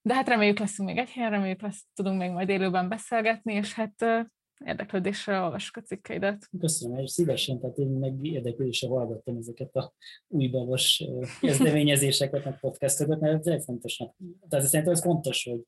[0.02, 3.74] De hát reméljük leszünk még egy helyen, reméljük lesz, tudunk még majd élőben beszélgetni, és
[3.74, 4.28] hát
[4.66, 6.50] érdeklődéssel olvassuk a cikkeidet.
[6.60, 9.94] Köszönöm, és szívesen, tehát én meg érdeklődéssel hallgattam ezeket a
[10.28, 11.04] újbavos
[11.42, 14.16] kezdeményezéseket, meg podcastokat, mert ez fontosnak.
[14.50, 15.66] Tehát szerintem ez fontos, hogy,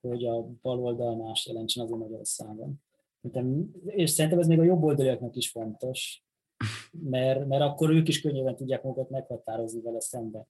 [0.00, 2.82] hogy a baloldal más jelentsen az Magyarországon.
[3.84, 6.24] És szerintem ez még a jobb oldaliaknak is fontos,
[6.90, 10.46] mert, mert akkor ők is könnyebben tudják magukat meghatározni vele szemben.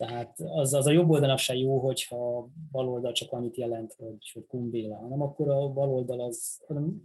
[0.00, 4.46] Tehát az, az a jobb oldalnak se jó, hogyha baloldal csak annyit jelent, hogy, hogy
[4.46, 6.60] kumbéla, hanem akkor a baloldal az,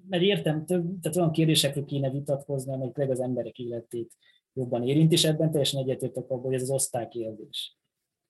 [0.09, 4.13] mert értem, több, tehát olyan kérdésekről kéne vitatkozni, amelyek az emberek életét
[4.53, 7.77] jobban érint, és ebben teljesen egyetértek abban, hogy ez az osztálykérdés.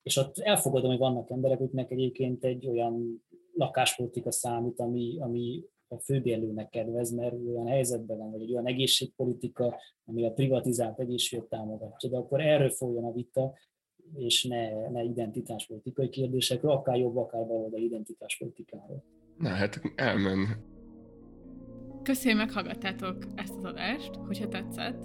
[0.04, 3.24] És ott elfogadom, hogy vannak emberek, akiknek egyébként egy olyan
[3.54, 9.80] lakáspolitika számít, ami, ami a főbérlőnek kedvez, mert olyan helyzetben van, vagy egy olyan egészségpolitika,
[10.06, 12.10] ami a privatizált egészséget támogatja.
[12.10, 13.54] De akkor erről folyjon a vita,
[14.14, 19.04] és ne, ne identitáspolitikai kérdésekről, akár jobb, akár baloldali identitáspolitikáról.
[19.38, 20.48] Na hát elmen.
[22.04, 25.04] Köszönöm, meghallgattátok ezt az adást, hogyha tetszett,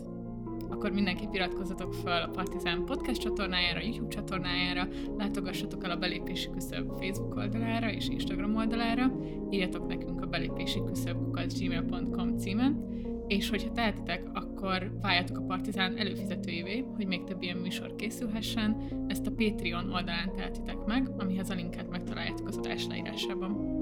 [0.70, 6.90] akkor mindenképp iratkozzatok fel a Partizán podcast csatornájára, YouTube csatornájára, látogassatok el a Belépési Küszöb
[6.98, 9.12] Facebook oldalára és Instagram oldalára,
[9.50, 11.16] írjatok nekünk a belépési küszöb
[11.58, 12.88] gmail.com címen,
[13.30, 18.76] és hogyha tehetitek, akkor váljatok a Partizán előfizetőjévé, hogy még több ilyen műsor készülhessen.
[19.06, 23.79] Ezt a Patreon oldalán tehetitek meg, amihez a linket megtaláljátok az adás leírásában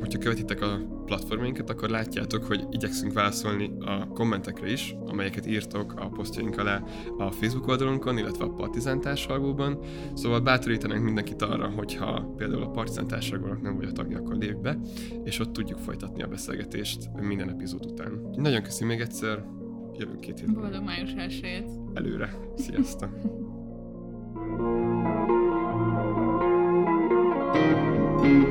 [0.00, 6.08] hogyha követitek a platformainkat, akkor látjátok, hogy igyekszünk válaszolni a kommentekre is, amelyeket írtok a
[6.08, 6.82] posztjaink alá
[7.18, 9.78] a Facebook oldalunkon, illetve a Partizán társalgóban.
[10.14, 14.60] Szóval bátorítanánk mindenkit arra, hogyha például a Partizán társalgónak nem vagy a tagja, akkor lépj
[14.60, 14.78] be,
[15.24, 18.30] és ott tudjuk folytatni a beszélgetést minden epizód után.
[18.32, 19.44] Nagyon köszönöm még egyszer,
[19.98, 20.62] jövünk két hétben.
[20.62, 21.68] Boldog május elsőjét!
[21.94, 22.34] Előre!
[22.56, 23.10] Sziasztok!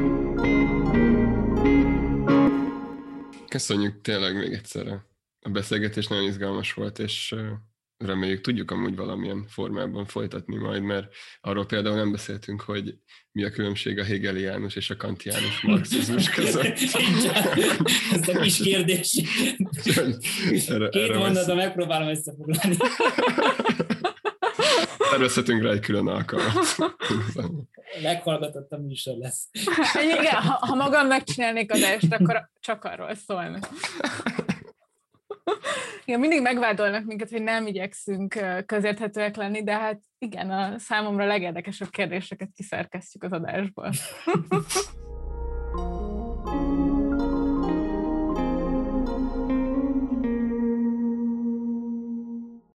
[3.58, 4.88] Köszönjük tényleg még egyszer.
[5.40, 7.36] A beszélgetés nagyon izgalmas volt, és
[7.98, 12.96] reméljük tudjuk amúgy valamilyen formában folytatni majd, mert arról például nem beszéltünk, hogy
[13.32, 16.78] mi a különbség a hegeliánus és a kantiánus marxizmus között.
[18.12, 19.22] Ez a kis kérdés.
[20.68, 22.78] erre, Két erre mondatban megpróbálom összefoglalni.
[25.10, 26.76] Tervezhetünk rá egy külön alkalmat.
[28.04, 29.50] Meghallgatott a műsor lesz.
[30.20, 33.60] Igen, ha, ha magam megcsinálnék adást, akkor csak arról szólna.
[36.06, 41.90] Igen, mindig megvádolnak minket, hogy nem igyekszünk közérthetőek lenni, de hát igen, a számomra legérdekesebb
[41.90, 43.92] kérdéseket kiszerkesztjük az adásból.